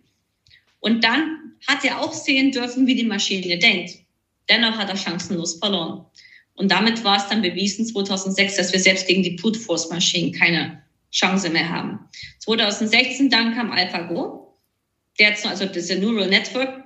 Und 0.79 1.03
dann 1.03 1.44
hat 1.67 1.83
er 1.83 2.01
auch 2.01 2.13
sehen 2.13 2.51
dürfen, 2.51 2.87
wie 2.87 2.95
die 2.95 3.03
Maschine 3.03 3.57
denkt. 3.57 3.95
Dennoch 4.49 4.77
hat 4.77 4.89
er 4.89 4.97
chancenlos 4.97 5.55
verloren. 5.55 6.05
Und 6.55 6.71
damit 6.71 7.03
war 7.03 7.17
es 7.17 7.27
dann 7.27 7.41
bewiesen 7.41 7.85
2006, 7.85 8.55
dass 8.55 8.71
wir 8.71 8.79
selbst 8.79 9.07
gegen 9.07 9.23
die 9.23 9.31
Brute 9.31 9.59
Force 9.59 9.89
Maschinen 9.89 10.31
keine 10.31 10.81
Chance 11.11 11.49
mehr 11.49 11.69
haben. 11.69 11.99
2016 12.39 13.29
dann 13.29 13.53
kam 13.55 13.71
AlphaGo. 13.71 14.57
Der 15.19 15.31
hat 15.31 15.45
also 15.45 15.65
diese 15.65 15.97
Neural 15.97 16.27
Network. 16.27 16.83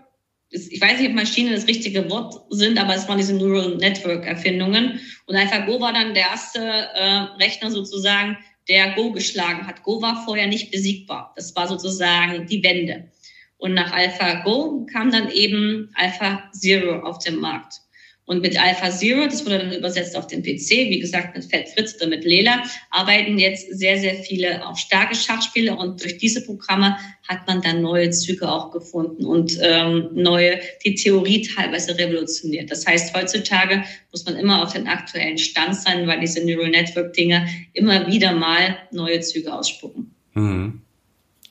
Ich 0.52 0.82
weiß 0.82 1.00
nicht, 1.00 1.10
ob 1.10 1.16
Maschinen 1.16 1.54
das 1.54 1.68
richtige 1.68 2.10
Wort 2.10 2.36
sind, 2.50 2.80
aber 2.80 2.96
es 2.96 3.08
waren 3.08 3.20
diese 3.20 3.34
Neural 3.34 3.78
Network 3.78 4.26
Erfindungen. 4.26 5.00
Und 5.28 5.36
AlphaGo 5.36 5.80
war 5.80 5.94
dann 5.94 6.14
der 6.14 6.30
erste 6.30 6.60
äh, 6.60 7.18
Rechner 7.40 7.70
sozusagen, 7.70 8.38
der 8.68 8.94
Go 8.94 9.12
geschlagen 9.12 9.66
hat. 9.68 9.84
Go 9.84 10.02
war 10.02 10.24
vorher 10.26 10.48
nicht 10.48 10.72
besiegbar. 10.72 11.34
Das 11.36 11.56
war 11.56 11.68
sozusagen 11.68 12.48
die 12.48 12.64
Wende. 12.64 13.12
Und 13.60 13.74
nach 13.74 13.92
AlphaGo 13.92 14.88
kam 14.92 15.12
dann 15.12 15.30
eben 15.30 15.92
Alpha 15.94 16.50
Zero 16.54 17.02
auf 17.02 17.20
den 17.20 17.36
Markt. 17.36 17.82
Und 18.30 18.42
mit 18.42 18.62
Alpha 18.62 18.92
Zero, 18.92 19.26
das 19.26 19.44
wurde 19.44 19.58
dann 19.58 19.74
übersetzt 19.74 20.16
auf 20.16 20.28
den 20.28 20.44
PC, 20.44 20.70
wie 20.70 21.00
gesagt 21.00 21.36
mit 21.36 21.46
Fett 21.46 21.68
Fritz 21.70 21.96
oder 21.96 22.08
mit 22.08 22.24
Lela, 22.24 22.64
arbeiten 22.92 23.38
jetzt 23.40 23.68
sehr, 23.76 23.98
sehr 23.98 24.14
viele 24.14 24.66
auch 24.66 24.78
starke 24.78 25.16
Schachspieler 25.16 25.78
und 25.78 26.02
durch 26.02 26.20
diese 26.20 26.46
Programme 26.46 26.96
hat 27.28 27.48
man 27.48 27.62
dann 27.62 27.82
neue 27.82 28.12
Züge 28.12 28.48
auch 28.48 28.70
gefunden 28.70 29.26
und 29.26 29.58
ähm, 29.62 30.10
neue, 30.14 30.60
die 30.86 30.94
Theorie 30.94 31.42
teilweise 31.42 31.98
revolutioniert. 31.98 32.70
Das 32.70 32.86
heißt, 32.86 33.16
heutzutage 33.16 33.84
muss 34.12 34.26
man 34.26 34.36
immer 34.36 34.62
auf 34.62 34.74
den 34.74 34.88
aktuellen 34.88 35.40
Stand 35.40 35.76
sein, 35.76 36.06
weil 36.06 36.20
diese 36.20 36.46
Neural 36.46 36.70
Network 36.70 37.14
Dinge 37.14 37.48
immer 37.74 38.06
wieder 38.06 38.32
mal 38.34 38.78
neue 38.92 39.20
Züge 39.22 39.52
ausspucken. 39.52 40.14
Mhm. 40.36 40.82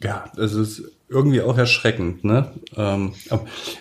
Ja, 0.00 0.30
das 0.36 0.54
ist 0.54 0.82
irgendwie 1.08 1.40
auch 1.40 1.56
erschreckend. 1.56 2.24
Ne? 2.24 2.52
Ähm, 2.76 3.14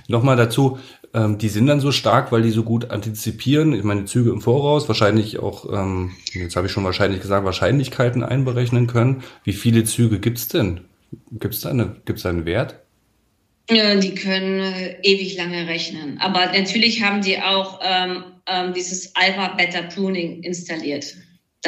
Nochmal 0.08 0.36
dazu, 0.36 0.80
ähm, 1.14 1.38
die 1.38 1.50
sind 1.50 1.68
dann 1.68 1.80
so 1.80 1.92
stark, 1.92 2.32
weil 2.32 2.42
die 2.42 2.52
so 2.52 2.64
gut 2.64 2.92
antizipieren. 2.92 3.74
Ich 3.74 3.84
meine, 3.84 4.06
Züge 4.06 4.30
im 4.30 4.42
Voraus, 4.42 4.88
wahrscheinlich 4.88 5.40
auch, 5.40 5.72
ähm, 5.72 6.12
jetzt 6.34 6.56
habe 6.56 6.68
ich 6.68 6.74
schon 6.74 6.84
wahrscheinlich 6.84 7.22
gesagt, 7.22 7.46
Wahrscheinlichkeiten 7.46 8.24
einberechnen 8.24 8.88
können. 8.88 9.24
Wie 9.44 9.54
viele 9.54 9.84
Züge 9.84 10.20
gibt's 10.20 10.48
denn? 10.48 10.82
Gibt's 11.32 11.62
da, 11.62 11.70
eine, 11.70 11.96
da 12.06 12.30
einen 12.30 12.46
Wert? 12.46 12.76
Die 13.70 14.16
können 14.16 14.60
äh, 14.62 14.98
ewig 15.02 15.36
lange 15.38 15.68
rechnen. 15.68 16.20
Aber 16.20 16.46
natürlich 16.48 17.04
haben 17.04 17.22
die 17.22 17.42
auch 17.42 17.82
ähm, 17.84 18.24
ähm, 18.46 18.74
dieses 18.74 19.16
Alpha-Beta-Pruning 19.16 20.44
installiert. 20.44 21.16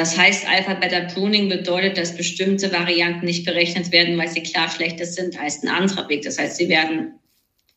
Das 0.00 0.16
heißt, 0.16 0.48
Alpha-Beta-Pruning 0.48 1.50
bedeutet, 1.50 1.98
dass 1.98 2.16
bestimmte 2.16 2.72
Varianten 2.72 3.26
nicht 3.26 3.44
berechnet 3.44 3.92
werden, 3.92 4.16
weil 4.16 4.28
sie 4.28 4.42
klar 4.42 4.70
schlechter 4.70 5.04
sind 5.04 5.38
als 5.38 5.62
ein 5.62 5.68
anderer 5.68 6.08
Weg. 6.08 6.22
Das 6.22 6.38
heißt, 6.38 6.56
sie 6.56 6.70
werden 6.70 7.18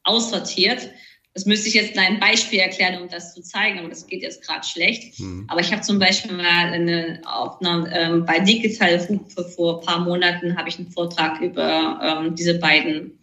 aussortiert. 0.06 0.90
Das 1.34 1.46
müsste 1.46 1.68
ich 1.68 1.74
jetzt 1.74 1.98
ein 1.98 2.22
Beispiel 2.22 2.60
erklären, 2.60 3.02
um 3.02 3.10
das 3.10 3.34
zu 3.34 3.42
zeigen, 3.42 3.80
aber 3.80 3.90
das 3.90 4.08
geht 4.08 4.22
jetzt 4.22 4.42
gerade 4.42 4.66
schlecht. 4.66 5.20
Mhm. 5.20 5.48
Aber 5.50 5.60
ich 5.60 5.74
habe 5.74 5.82
zum 5.82 6.00
Beispiel 6.00 6.32
mal 6.32 6.72
eine 6.72 7.20
Aufnahme 7.26 7.92
ähm, 7.94 8.26
bei 8.26 8.40
Digital 8.40 9.06
Hupe 9.10 9.44
vor 9.44 9.82
ein 9.82 9.86
paar 9.86 10.00
Monaten 10.00 10.58
habe 10.58 10.70
ich 10.70 10.78
einen 10.78 10.92
Vortrag 10.92 11.42
über 11.42 12.00
ähm, 12.02 12.36
diese 12.36 12.58
beiden 12.58 13.20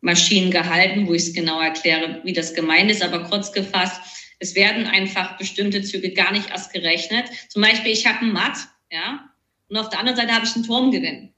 Maschinen 0.00 0.50
gehalten, 0.50 1.06
wo 1.06 1.12
ich 1.12 1.24
es 1.24 1.34
genau 1.34 1.60
erkläre, 1.60 2.22
wie 2.24 2.32
das 2.32 2.54
gemeint 2.54 2.90
ist. 2.90 3.02
Aber 3.02 3.24
kurz 3.24 3.52
gefasst, 3.52 4.00
es 4.42 4.56
werden 4.56 4.86
einfach 4.86 5.38
bestimmte 5.38 5.82
Züge 5.82 6.10
gar 6.10 6.32
nicht 6.32 6.50
erst 6.50 6.72
gerechnet. 6.72 7.26
Zum 7.48 7.62
Beispiel, 7.62 7.92
ich 7.92 8.06
habe 8.06 8.18
einen 8.18 8.32
Matt, 8.32 8.58
ja, 8.90 9.28
und 9.68 9.76
auf 9.76 9.88
der 9.88 10.00
anderen 10.00 10.16
Seite 10.16 10.32
habe 10.32 10.44
ich 10.44 10.54
einen 10.54 10.64
Turmgewinn. 10.64 11.30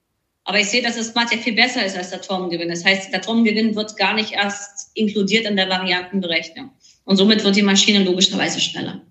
Aber 0.45 0.59
ich 0.59 0.69
sehe, 0.69 0.83
dass 0.83 0.97
das 0.97 1.15
Matt 1.15 1.31
ja 1.33 1.39
viel 1.39 1.55
besser 1.55 1.85
ist 1.85 1.97
als 1.97 2.11
der 2.11 2.21
Turmgewinn. 2.21 2.69
Das 2.69 2.85
heißt, 2.85 3.13
der 3.13 3.21
Turmgewinn 3.21 3.77
wird 3.77 3.97
gar 3.97 4.15
nicht 4.15 4.33
erst 4.33 4.91
inkludiert 4.95 5.47
in 5.47 5.57
der 5.57 5.69
Variantenberechnung. 5.69 6.71
Und 7.05 7.17
somit 7.17 7.45
wird 7.45 7.57
die 7.57 7.63
Maschine 7.63 8.03
logischerweise 8.05 8.61
schneller. 8.61 9.03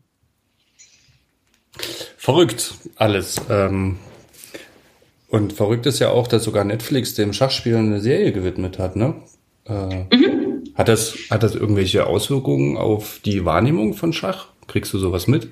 Verrückt 2.17 2.73
alles. 2.95 3.39
Ähm, 3.49 3.99
und 5.27 5.53
verrückt 5.53 5.85
ist 5.85 5.99
ja 5.99 6.09
auch, 6.09 6.27
dass 6.27 6.43
sogar 6.43 6.63
Netflix 6.63 7.13
dem 7.13 7.33
Schachspielen 7.33 7.87
eine 7.87 8.01
Serie 8.01 8.31
gewidmet 8.31 8.79
hat, 8.79 8.95
ne? 8.95 9.15
Äh, 9.65 10.15
mhm. 10.15 10.32
Hat 10.75 10.87
das, 10.87 11.15
hat 11.29 11.43
das 11.43 11.55
irgendwelche 11.55 12.07
Auswirkungen 12.07 12.77
auf 12.77 13.19
die 13.23 13.45
Wahrnehmung 13.45 13.93
von 13.93 14.13
Schach? 14.13 14.47
Kriegst 14.67 14.93
du 14.93 14.97
sowas 14.97 15.27
mit? 15.27 15.49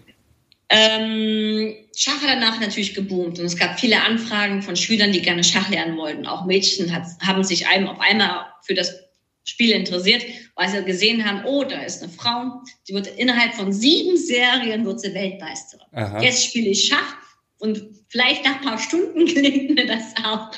Ähm, 0.70 1.76
Schach 1.96 2.22
hat 2.22 2.30
danach 2.30 2.60
natürlich 2.60 2.94
geboomt 2.94 3.38
und 3.40 3.46
es 3.46 3.58
gab 3.58 3.80
viele 3.80 4.02
Anfragen 4.02 4.62
von 4.62 4.76
Schülern, 4.76 5.12
die 5.12 5.22
gerne 5.22 5.44
Schach 5.44 5.70
lernen 5.70 5.98
wollten. 5.98 6.26
Auch 6.26 6.46
Mädchen 6.46 6.96
hat, 6.96 7.04
haben 7.22 7.44
sich 7.44 7.68
einem 7.68 7.88
auf 7.88 8.00
einmal 8.00 8.46
für 8.64 8.74
das 8.74 8.96
Spiel 9.44 9.72
interessiert, 9.72 10.24
weil 10.56 10.70
sie 10.70 10.84
gesehen 10.84 11.26
haben, 11.26 11.44
oh, 11.46 11.64
da 11.64 11.82
ist 11.82 12.02
eine 12.02 12.12
Frau, 12.12 12.62
die 12.88 12.94
wird 12.94 13.08
innerhalb 13.08 13.54
von 13.54 13.74
sieben 13.74 14.16
Serien 14.16 14.86
wird 14.86 15.02
sie 15.02 15.14
Weltmeisterin. 15.14 15.88
Aha. 15.92 16.22
Jetzt 16.22 16.46
spiele 16.46 16.70
ich 16.70 16.88
Schach 16.88 17.16
Und 17.60 17.84
vielleicht 18.08 18.46
nach 18.46 18.56
ein 18.56 18.62
paar 18.62 18.80
Stunden 18.80 19.26
gelingt 19.34 19.76
mir 19.76 19.88
das 19.88 20.14
auch. 20.24 20.52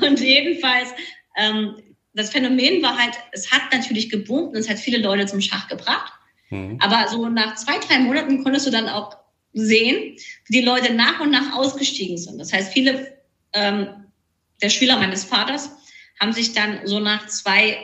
Und 0.06 0.20
jedenfalls, 0.20 0.90
ähm, 1.38 1.76
das 2.12 2.30
Phänomen 2.30 2.82
war 2.82 2.98
halt, 2.98 3.14
es 3.32 3.50
hat 3.50 3.62
natürlich 3.72 4.10
geboomt 4.10 4.54
und 4.54 4.56
es 4.56 4.68
hat 4.68 4.78
viele 4.78 4.98
Leute 4.98 5.26
zum 5.26 5.40
Schach 5.40 5.68
gebracht. 5.68 6.12
Mhm. 6.50 6.78
Aber 6.80 7.08
so 7.08 7.28
nach 7.28 7.54
zwei, 7.54 7.78
drei 7.78 7.98
Monaten 8.00 8.42
konntest 8.42 8.66
du 8.66 8.70
dann 8.70 8.88
auch 8.88 9.16
sehen, 9.52 10.16
wie 10.46 10.60
die 10.60 10.64
Leute 10.64 10.92
nach 10.94 11.20
und 11.20 11.30
nach 11.30 11.56
ausgestiegen 11.56 12.18
sind. 12.18 12.38
Das 12.38 12.52
heißt, 12.52 12.72
viele 12.72 13.16
ähm, 13.52 13.88
der 14.62 14.70
Schüler 14.70 14.98
meines 14.98 15.24
Vaters 15.24 15.70
haben 16.20 16.32
sich 16.32 16.52
dann 16.52 16.80
so 16.84 17.00
nach 17.00 17.26
zwei, 17.28 17.78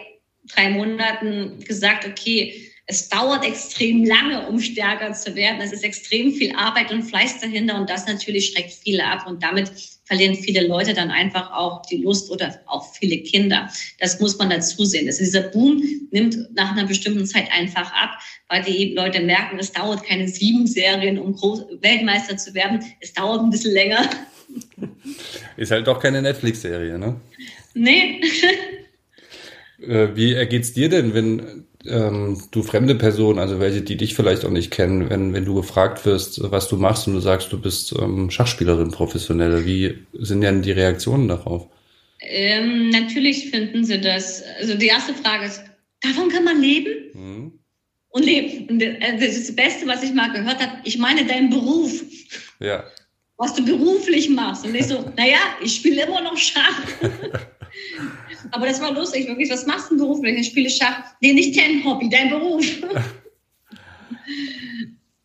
drei 0.45 0.71
Monaten 0.71 1.61
gesagt, 1.61 2.07
okay, 2.07 2.71
es 2.87 3.09
dauert 3.09 3.45
extrem 3.45 4.05
lange, 4.05 4.47
um 4.47 4.61
stärker 4.61 5.13
zu 5.13 5.35
werden. 5.35 5.61
Es 5.61 5.73
ist 5.73 5.83
extrem 5.83 6.33
viel 6.33 6.55
Arbeit 6.55 6.93
und 6.93 7.03
Fleiß 7.03 7.41
dahinter 7.41 7.77
und 7.81 7.91
das 7.91 8.07
natürlich 8.07 8.53
schreckt 8.53 8.73
viele 8.73 9.05
ab 9.05 9.27
und 9.27 9.43
damit 9.43 9.73
verlieren 10.07 10.37
viele 10.37 10.67
Leute 10.67 10.95
dann 10.95 11.11
einfach 11.11 11.53
auch 11.53 11.83
die 11.83 11.99
Lust 11.99 12.31
oder 12.31 12.59
auch 12.67 12.95
viele 12.95 13.19
Kinder. 13.19 13.69
Das 13.99 14.21
muss 14.21 14.39
man 14.39 14.49
dazu 14.51 14.85
sehen. 14.85 15.07
Also 15.07 15.19
dieser 15.19 15.43
Boom 15.43 15.83
nimmt 16.13 16.55
nach 16.55 16.73
einer 16.73 16.87
bestimmten 16.87 17.27
Zeit 17.27 17.49
einfach 17.53 17.93
ab, 17.93 18.11
weil 18.49 18.63
die 18.63 18.95
Leute 18.95 19.21
merken, 19.21 19.59
es 19.59 19.73
dauert 19.73 20.05
keine 20.05 20.29
sieben 20.29 20.67
Serien, 20.67 21.19
um 21.19 21.35
Weltmeister 21.35 22.37
zu 22.37 22.55
werden. 22.55 22.85
Es 23.01 23.13
dauert 23.13 23.43
ein 23.43 23.51
bisschen 23.51 23.75
länger. 23.75 24.09
Ist 25.57 25.73
halt 25.73 25.87
doch 25.87 25.99
keine 25.99 26.23
Netflix-Serie, 26.23 26.99
ne? 26.99 27.21
Nee. 27.75 28.23
Äh, 29.79 30.17
wie 30.17 30.33
ergeht's 30.33 30.73
dir 30.73 30.89
denn, 30.89 31.13
wenn 31.13 31.67
ähm, 31.89 32.43
du 32.51 32.63
fremde 32.63 32.95
Personen, 32.95 33.39
also 33.39 33.61
welche, 33.61 33.83
die 33.83 33.97
dich 33.97 34.15
vielleicht 34.15 34.45
auch 34.45 34.51
nicht 34.51 34.71
kennen, 34.71 35.11
wenn, 35.11 35.33
wenn 35.33 35.45
du 35.45 35.55
gefragt 35.55 36.05
wirst, 36.07 36.41
was 36.51 36.69
du 36.69 36.77
machst 36.77 37.07
und 37.07 37.15
du 37.15 37.21
sagst, 37.21 37.53
du 37.53 37.61
bist 37.61 37.95
ähm, 38.01 38.31
Schachspielerin, 38.31 38.91
professionelle, 38.91 39.65
wie 39.65 39.99
sind 40.13 40.41
denn 40.41 40.63
die 40.63 40.73
Reaktionen 40.73 41.29
darauf? 41.29 41.69
Ähm, 42.21 42.91
natürlich 42.91 43.51
finden 43.51 43.85
sie 43.85 44.01
das. 44.01 44.43
Also 44.59 44.75
die 44.75 44.87
erste 44.87 45.15
Frage 45.15 45.47
ist, 45.47 45.63
davon 46.01 46.29
kann 46.29 46.45
man 46.45 46.61
leben? 46.61 46.95
Mhm. 47.15 47.53
Und 48.09 48.25
leben. 48.25 48.81
Äh, 48.81 49.19
das 49.19 49.37
ist 49.37 49.49
das 49.49 49.57
Beste, 49.57 49.87
was 49.87 50.03
ich 50.03 50.15
mal 50.15 50.33
gehört 50.33 50.61
habe. 50.61 50.79
Ich 50.85 50.99
meine 50.99 51.27
deinen 51.27 51.51
Beruf. 51.51 52.03
Ja. 52.61 52.85
Was 53.37 53.55
du 53.55 53.65
beruflich 53.65 54.31
machst. 54.31 54.65
Und 54.65 54.75
ich 54.75 54.87
so, 54.87 55.05
naja, 55.17 55.39
ich 55.63 55.77
spiele 55.77 56.07
immer 56.07 56.23
noch 56.23 56.37
Schach. 56.37 56.83
Aber 58.51 58.67
das 58.67 58.81
war 58.81 58.93
lustig, 58.93 59.27
wirklich. 59.27 59.51
Was 59.51 59.67
machst 59.67 59.91
du 59.91 59.97
beruflich? 59.97 60.39
Ich 60.39 60.47
spiele 60.49 60.71
Schach. 60.71 61.03
Nee, 61.21 61.33
nicht 61.33 61.59
dein 61.59 61.85
Hobby, 61.85 62.09
dein 62.09 62.31
Beruf. 62.31 62.65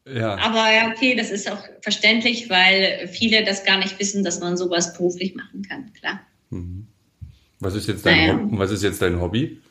ja. 0.06 0.38
Aber 0.38 0.72
ja, 0.72 0.92
okay, 0.92 1.16
das 1.16 1.32
ist 1.32 1.50
auch 1.52 1.64
verständlich, 1.82 2.50
weil 2.50 3.10
viele 3.12 3.44
das 3.44 3.64
gar 3.64 3.78
nicht 3.78 4.00
wissen, 4.00 4.24
dass 4.24 4.40
man 4.40 4.58
sowas 4.58 4.94
beruflich 4.94 5.36
machen 5.36 5.62
kann, 5.64 5.92
klar. 5.94 6.22
Mhm. 6.50 6.88
Was 7.60 7.76
ist 7.76 7.88
jetzt 7.88 8.06
dein, 8.06 8.28
naja. 8.28 8.48
was 8.52 8.72
ist 8.72 8.84
jetzt 8.84 9.02
dein 9.02 9.20
Hobby? 9.20 9.62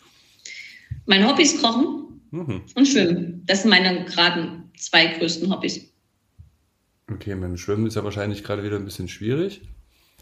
Mein 1.06 1.26
Hobby 1.26 1.42
ist 1.42 1.60
Kochen 1.60 2.20
mhm. 2.30 2.62
und 2.74 2.86
Schwimmen. 2.86 3.42
Das 3.46 3.62
sind 3.62 3.70
meine 3.70 4.04
gerade 4.04 4.62
zwei 4.76 5.06
größten 5.06 5.52
Hobbys. 5.52 5.92
Okay, 7.12 7.34
mit 7.34 7.44
dem 7.44 7.56
Schwimmen 7.56 7.86
ist 7.86 7.96
ja 7.96 8.04
wahrscheinlich 8.04 8.44
gerade 8.44 8.62
wieder 8.62 8.76
ein 8.76 8.84
bisschen 8.84 9.08
schwierig. 9.08 9.62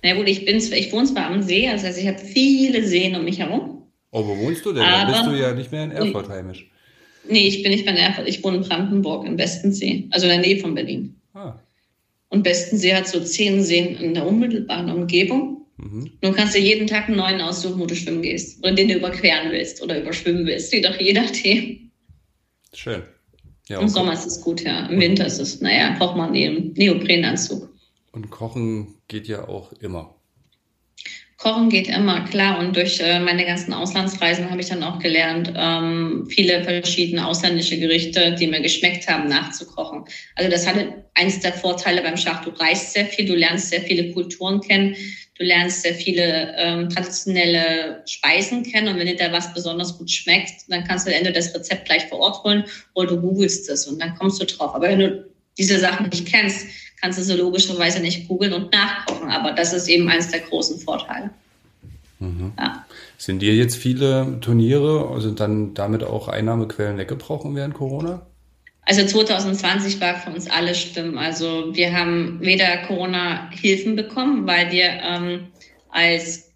Na 0.03 0.15
gut, 0.15 0.29
ich, 0.29 0.45
bin, 0.45 0.57
ich 0.57 0.93
wohne 0.93 1.07
zwar 1.07 1.27
am 1.27 1.43
See, 1.43 1.69
das 1.71 1.85
heißt, 1.85 1.99
ich 1.99 2.07
habe 2.07 2.19
viele 2.19 2.87
Seen 2.87 3.17
um 3.17 3.25
mich 3.25 3.39
herum. 3.39 3.83
Oh, 4.11 4.27
wo 4.27 4.37
wohnst 4.39 4.65
du 4.65 4.73
denn? 4.73 4.83
Aber, 4.83 5.13
da 5.13 5.23
bist 5.23 5.27
du 5.27 5.41
ja 5.41 5.55
nicht 5.55 5.73
mehr 5.73 5.85
in 5.85 5.91
Erfurt 5.91 6.29
heimisch. 6.29 6.71
Nee, 7.29 7.47
ich 7.47 7.63
bin 7.63 7.73
nicht 7.73 7.85
mehr 7.85 7.95
in 7.95 8.01
Erfurt. 8.01 8.29
Ich 8.29 8.43
wohne 8.43 8.59
in 8.59 8.63
Brandenburg, 8.63 9.27
im 9.27 9.37
Westensee, 9.37 10.09
also 10.11 10.27
in 10.27 10.33
der 10.33 10.41
Nähe 10.41 10.59
von 10.59 10.75
Berlin. 10.75 11.21
Ah. 11.35 11.59
Und 12.31 12.45
Westensee 12.45 12.95
hat 12.95 13.09
so 13.09 13.21
zehn 13.21 13.63
Seen 13.63 13.97
in 13.97 14.15
der 14.15 14.27
unmittelbaren 14.27 14.91
Umgebung. 14.91 15.67
Mhm. 15.79 16.11
Du 16.21 16.33
kannst 16.33 16.55
dir 16.55 16.61
jeden 16.61 16.87
Tag 16.87 17.09
einen 17.09 17.17
neuen 17.17 17.41
aussuchen, 17.41 17.81
wo 17.81 17.87
du 17.87 17.95
schwimmen 17.95 18.23
gehst. 18.23 18.63
Oder 18.63 18.73
den 18.73 18.89
du 18.89 18.95
überqueren 18.95 19.51
willst 19.51 19.83
oder 19.83 20.01
überschwimmen 20.01 20.47
willst. 20.47 20.73
Wie 20.73 20.81
doch 20.81 20.99
jeder 20.99 21.27
Tee. 21.27 21.91
Schön. 22.75 23.03
Ja, 23.69 23.81
Im 23.81 23.89
Sommer 23.89 24.15
ist 24.15 24.27
es 24.27 24.41
gut, 24.41 24.63
ja. 24.63 24.87
Im 24.87 25.01
Winter 25.01 25.27
ist 25.27 25.39
es, 25.39 25.61
naja, 25.61 25.95
braucht 25.99 26.17
man 26.17 26.35
einen 26.35 26.73
Neoprenanzug. 26.73 27.69
Und 28.13 28.31
Kochen 28.31 28.95
geht 29.09 29.27
ja 29.27 29.49
auch 29.49 29.73
immer. 29.73 30.15
Kochen 31.39 31.69
geht 31.69 31.87
immer, 31.87 32.25
klar. 32.25 32.59
Und 32.59 32.75
durch 32.75 32.99
äh, 32.99 33.21
meine 33.21 33.47
ganzen 33.47 33.73
Auslandsreisen 33.73 34.51
habe 34.51 34.61
ich 34.61 34.69
dann 34.69 34.83
auch 34.83 34.99
gelernt, 34.99 35.53
ähm, 35.57 36.27
viele 36.29 36.65
verschiedene 36.65 37.25
ausländische 37.25 37.79
Gerichte, 37.79 38.35
die 38.35 38.49
mir 38.49 38.61
geschmeckt 38.61 39.09
haben, 39.09 39.29
nachzukochen. 39.29 40.05
Also 40.35 40.51
das 40.51 40.67
hatte 40.67 41.05
eins 41.15 41.39
der 41.39 41.53
Vorteile 41.53 42.03
beim 42.03 42.17
Schach. 42.17 42.45
Du 42.45 42.51
reist 42.51 42.93
sehr 42.93 43.07
viel, 43.07 43.25
du 43.25 43.37
lernst 43.37 43.71
sehr 43.71 43.83
viele 43.83 44.13
Kulturen 44.13 44.61
kennen, 44.61 44.97
du 45.37 45.45
lernst 45.45 45.83
sehr 45.83 45.95
viele 45.95 46.55
ähm, 46.57 46.89
traditionelle 46.89 48.03
Speisen 48.07 48.65
kennen. 48.65 48.89
Und 48.89 48.99
wenn 48.99 49.07
dir 49.07 49.15
da 49.15 49.31
was 49.31 49.55
besonders 49.55 49.97
gut 49.97 50.11
schmeckt, 50.11 50.69
dann 50.69 50.83
kannst 50.83 51.07
du 51.07 51.15
entweder 51.15 51.35
das 51.35 51.55
Rezept 51.55 51.85
gleich 51.85 52.07
vor 52.07 52.19
Ort 52.19 52.43
holen 52.43 52.65
oder 52.95 53.11
du 53.11 53.21
googelst 53.21 53.71
es 53.71 53.87
und 53.87 54.03
dann 54.03 54.17
kommst 54.17 54.43
du 54.43 54.45
drauf. 54.45 54.75
Aber 54.75 54.89
wenn 54.89 54.99
du 54.99 55.29
diese 55.57 55.79
Sachen 55.79 56.09
nicht 56.09 56.27
kennst, 56.27 56.67
kannst 57.01 57.19
du 57.19 57.23
so 57.23 57.37
logischerweise 57.37 58.01
nicht 58.01 58.29
googeln 58.29 58.53
und 58.53 58.73
nachkochen. 58.73 59.31
Aber 59.31 59.53
das 59.53 59.73
ist 59.73 59.89
eben 59.89 60.09
eines 60.09 60.29
der 60.29 60.41
großen 60.41 60.79
Vorteile. 60.79 61.31
Mhm. 62.19 62.53
Ja. 62.59 62.85
Sind 63.17 63.41
dir 63.41 63.55
jetzt 63.55 63.77
viele 63.77 64.39
Turniere, 64.41 65.11
also 65.13 65.31
dann 65.31 65.75
damit 65.75 66.05
auch 66.05 66.29
Einnahmequellen 66.29 66.99
weggebrochen 66.99 67.55
während 67.55 67.75
Corona? 67.75 68.23
Also 68.83 69.05
2020 69.05 70.01
war 70.01 70.15
für 70.15 70.31
uns 70.31 70.49
alle 70.49 70.75
schlimm. 70.75 71.19
Also 71.19 71.75
wir 71.75 71.93
haben 71.93 72.39
weder 72.41 72.79
Corona-Hilfen 72.87 73.97
bekommen, 73.97 74.47
weil 74.47 74.73
wir 74.73 74.87
ähm, 75.03 75.49
als 75.91 76.48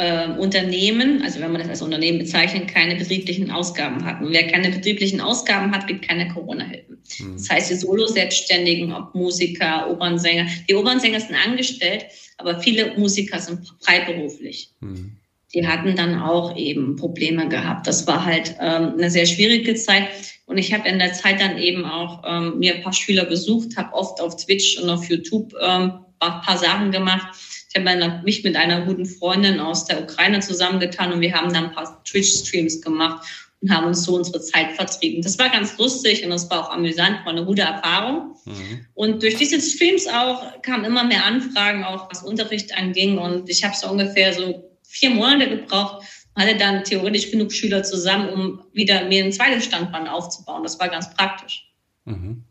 äh, 0.00 0.28
Unternehmen, 0.38 1.22
also 1.22 1.40
wenn 1.40 1.52
man 1.52 1.60
das 1.60 1.68
als 1.68 1.82
Unternehmen 1.82 2.18
bezeichnet, 2.18 2.68
keine 2.68 2.96
betrieblichen 2.96 3.50
Ausgaben 3.50 4.02
hatten. 4.04 4.24
Und 4.24 4.32
wer 4.32 4.46
keine 4.46 4.70
betrieblichen 4.70 5.20
Ausgaben 5.20 5.72
hat, 5.72 5.86
gibt 5.86 6.08
keine 6.08 6.28
Corona-Hilfen. 6.28 7.02
Mhm. 7.18 7.32
Das 7.34 7.50
heißt, 7.50 7.70
die 7.70 7.74
Solo-Selbstständigen, 7.74 8.94
ob 8.94 9.14
Musiker, 9.14 9.90
Opernsänger, 9.90 10.46
die 10.68 10.74
Opernsänger 10.74 11.20
sind 11.20 11.36
angestellt, 11.46 12.06
aber 12.38 12.60
viele 12.60 12.96
Musiker 12.96 13.38
sind 13.38 13.60
freiberuflich. 13.80 14.70
Mhm. 14.80 15.16
Die 15.54 15.66
hatten 15.66 15.94
dann 15.96 16.18
auch 16.18 16.56
eben 16.56 16.96
Probleme 16.96 17.48
gehabt. 17.48 17.86
Das 17.86 18.06
war 18.06 18.24
halt 18.24 18.54
ähm, 18.58 18.94
eine 18.96 19.10
sehr 19.10 19.26
schwierige 19.26 19.74
Zeit. 19.74 20.04
Und 20.46 20.56
ich 20.56 20.72
habe 20.72 20.88
in 20.88 20.98
der 20.98 21.12
Zeit 21.12 21.40
dann 21.42 21.58
eben 21.58 21.84
auch 21.84 22.22
ähm, 22.26 22.58
mir 22.58 22.76
ein 22.76 22.82
paar 22.82 22.94
Schüler 22.94 23.26
besucht, 23.26 23.76
habe 23.76 23.92
oft 23.92 24.18
auf 24.20 24.36
Twitch 24.36 24.78
und 24.78 24.88
auf 24.88 25.04
YouTube 25.10 25.52
ähm, 25.60 25.92
ein 26.20 26.40
paar 26.40 26.56
Sachen 26.56 26.90
gemacht 26.90 27.36
ich 27.72 27.80
habe 27.80 28.22
mich 28.24 28.42
mit 28.42 28.56
einer 28.56 28.84
guten 28.84 29.06
Freundin 29.06 29.60
aus 29.60 29.84
der 29.84 30.02
Ukraine 30.02 30.40
zusammengetan 30.40 31.12
und 31.12 31.20
wir 31.20 31.34
haben 31.34 31.52
dann 31.52 31.66
ein 31.66 31.72
paar 31.72 32.02
Twitch-Streams 32.02 32.82
gemacht 32.82 33.24
und 33.60 33.70
haben 33.70 33.86
uns 33.86 34.02
so 34.02 34.16
unsere 34.16 34.40
Zeit 34.40 34.72
vertrieben. 34.72 35.22
Das 35.22 35.38
war 35.38 35.50
ganz 35.50 35.78
lustig 35.78 36.24
und 36.24 36.30
das 36.30 36.50
war 36.50 36.64
auch 36.66 36.70
amüsant, 36.70 37.24
war 37.24 37.32
eine 37.32 37.44
gute 37.44 37.62
Erfahrung. 37.62 38.34
Mhm. 38.44 38.86
Und 38.94 39.22
durch 39.22 39.36
diese 39.36 39.60
Streams 39.60 40.08
auch 40.08 40.62
kamen 40.62 40.84
immer 40.84 41.04
mehr 41.04 41.24
Anfragen, 41.24 41.84
auch 41.84 42.10
was 42.10 42.22
Unterricht 42.22 42.76
anging. 42.76 43.18
Und 43.18 43.48
ich 43.48 43.62
habe 43.62 43.76
so 43.76 43.88
ungefähr 43.88 44.32
so 44.32 44.72
vier 44.82 45.10
Monate 45.10 45.48
gebraucht, 45.48 46.04
hatte 46.34 46.56
dann 46.56 46.82
theoretisch 46.82 47.30
genug 47.30 47.52
Schüler 47.52 47.84
zusammen, 47.84 48.30
um 48.30 48.64
wieder 48.72 49.04
mir 49.04 49.24
ein 49.24 49.32
zweites 49.32 49.66
Standband 49.66 50.08
aufzubauen. 50.08 50.64
Das 50.64 50.80
war 50.80 50.88
ganz 50.88 51.14
praktisch. 51.14 51.70
Mhm. 52.04 52.44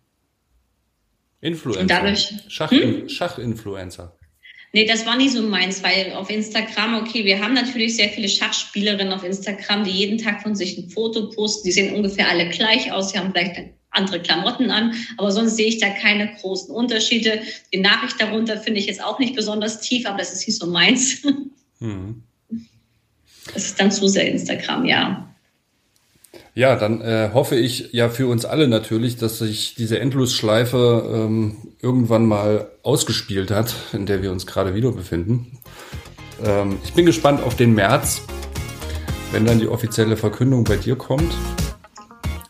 Influencer. 1.42 1.82
Und 1.82 1.92
dadurch, 1.92 2.34
Schach, 2.48 2.72
hm? 2.72 3.10
Schachinfluencer. 3.10 4.19
Nee, 4.72 4.86
das 4.86 5.06
war 5.06 5.18
nie 5.18 5.30
so 5.30 5.42
meins, 5.42 5.82
weil 5.82 6.14
auf 6.14 6.30
Instagram, 6.30 6.96
okay, 6.96 7.26
wir 7.26 7.44
haben 7.44 7.54
natürlich 7.54 7.96
sehr 7.96 8.10
viele 8.10 8.30
Schachspielerinnen 8.30 9.14
auf 9.14 9.24
Instagram, 9.24 9.84
die 9.84 9.92
jeden 9.92 10.20
Tag 10.20 10.44
von 10.44 10.56
sich 10.56 10.78
ein 10.78 10.90
Foto 10.90 11.30
posten. 11.30 11.68
Die 11.68 11.72
sehen 11.72 11.96
ungefähr 11.96 12.30
alle 12.30 12.50
gleich 12.50 12.92
aus. 12.92 13.12
Sie 13.12 13.18
haben 13.18 13.32
vielleicht 13.32 13.74
andere 13.92 14.22
Klamotten 14.22 14.70
an, 14.70 14.94
aber 15.18 15.32
sonst 15.32 15.56
sehe 15.56 15.68
ich 15.68 15.80
da 15.80 15.90
keine 15.90 16.32
großen 16.36 16.74
Unterschiede. 16.74 17.42
Die 17.74 17.80
Nachricht 17.80 18.22
darunter 18.22 18.58
finde 18.58 18.80
ich 18.80 18.86
jetzt 18.86 19.04
auch 19.04 19.18
nicht 19.18 19.36
besonders 19.36 19.82
tief, 19.82 20.06
aber 20.06 20.20
das 20.20 20.34
ist 20.34 20.46
nicht 20.46 20.60
so 20.60 20.68
meins. 20.68 21.24
Mhm. 21.80 22.24
Das 23.54 23.66
ist 23.66 23.80
dann 23.80 23.90
zu 23.90 24.08
sehr 24.10 24.30
Instagram, 24.30 24.86
ja. 24.86 25.29
Ja, 26.60 26.76
dann 26.76 27.00
äh, 27.00 27.30
hoffe 27.34 27.56
ich 27.56 27.94
ja 27.94 28.10
für 28.10 28.28
uns 28.28 28.44
alle 28.44 28.68
natürlich, 28.68 29.16
dass 29.16 29.40
sich 29.40 29.76
diese 29.76 29.98
Endlosschleife 29.98 31.10
ähm, 31.10 31.56
irgendwann 31.82 32.26
mal 32.26 32.70
ausgespielt 32.84 33.50
hat, 33.50 33.74
in 33.94 34.06
der 34.06 34.22
wir 34.22 34.34
uns 34.34 34.46
gerade 34.46 34.76
wieder 34.76 34.92
befinden. 34.92 35.58
Ähm, 36.44 36.78
ich 36.84 36.94
bin 36.94 37.06
gespannt 37.06 37.42
auf 37.44 37.56
den 37.56 37.76
März, 37.76 38.24
wenn 39.32 39.46
dann 39.46 39.62
die 39.62 39.70
offizielle 39.70 40.18
Verkündung 40.18 40.66
bei 40.66 40.76
dir 40.76 40.98
kommt. 40.98 41.34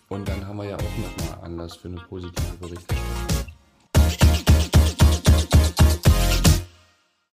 Und 0.07 0.27
dann 0.27 0.43
haben 0.47 0.57
wir 0.57 0.69
ja 0.69 0.75
auch 0.75 0.81
nochmal 0.81 1.45
Anlass 1.45 1.75
für 1.75 1.89
eine 1.89 2.01
positive 2.09 2.33
Berichterstattung. 2.59 3.28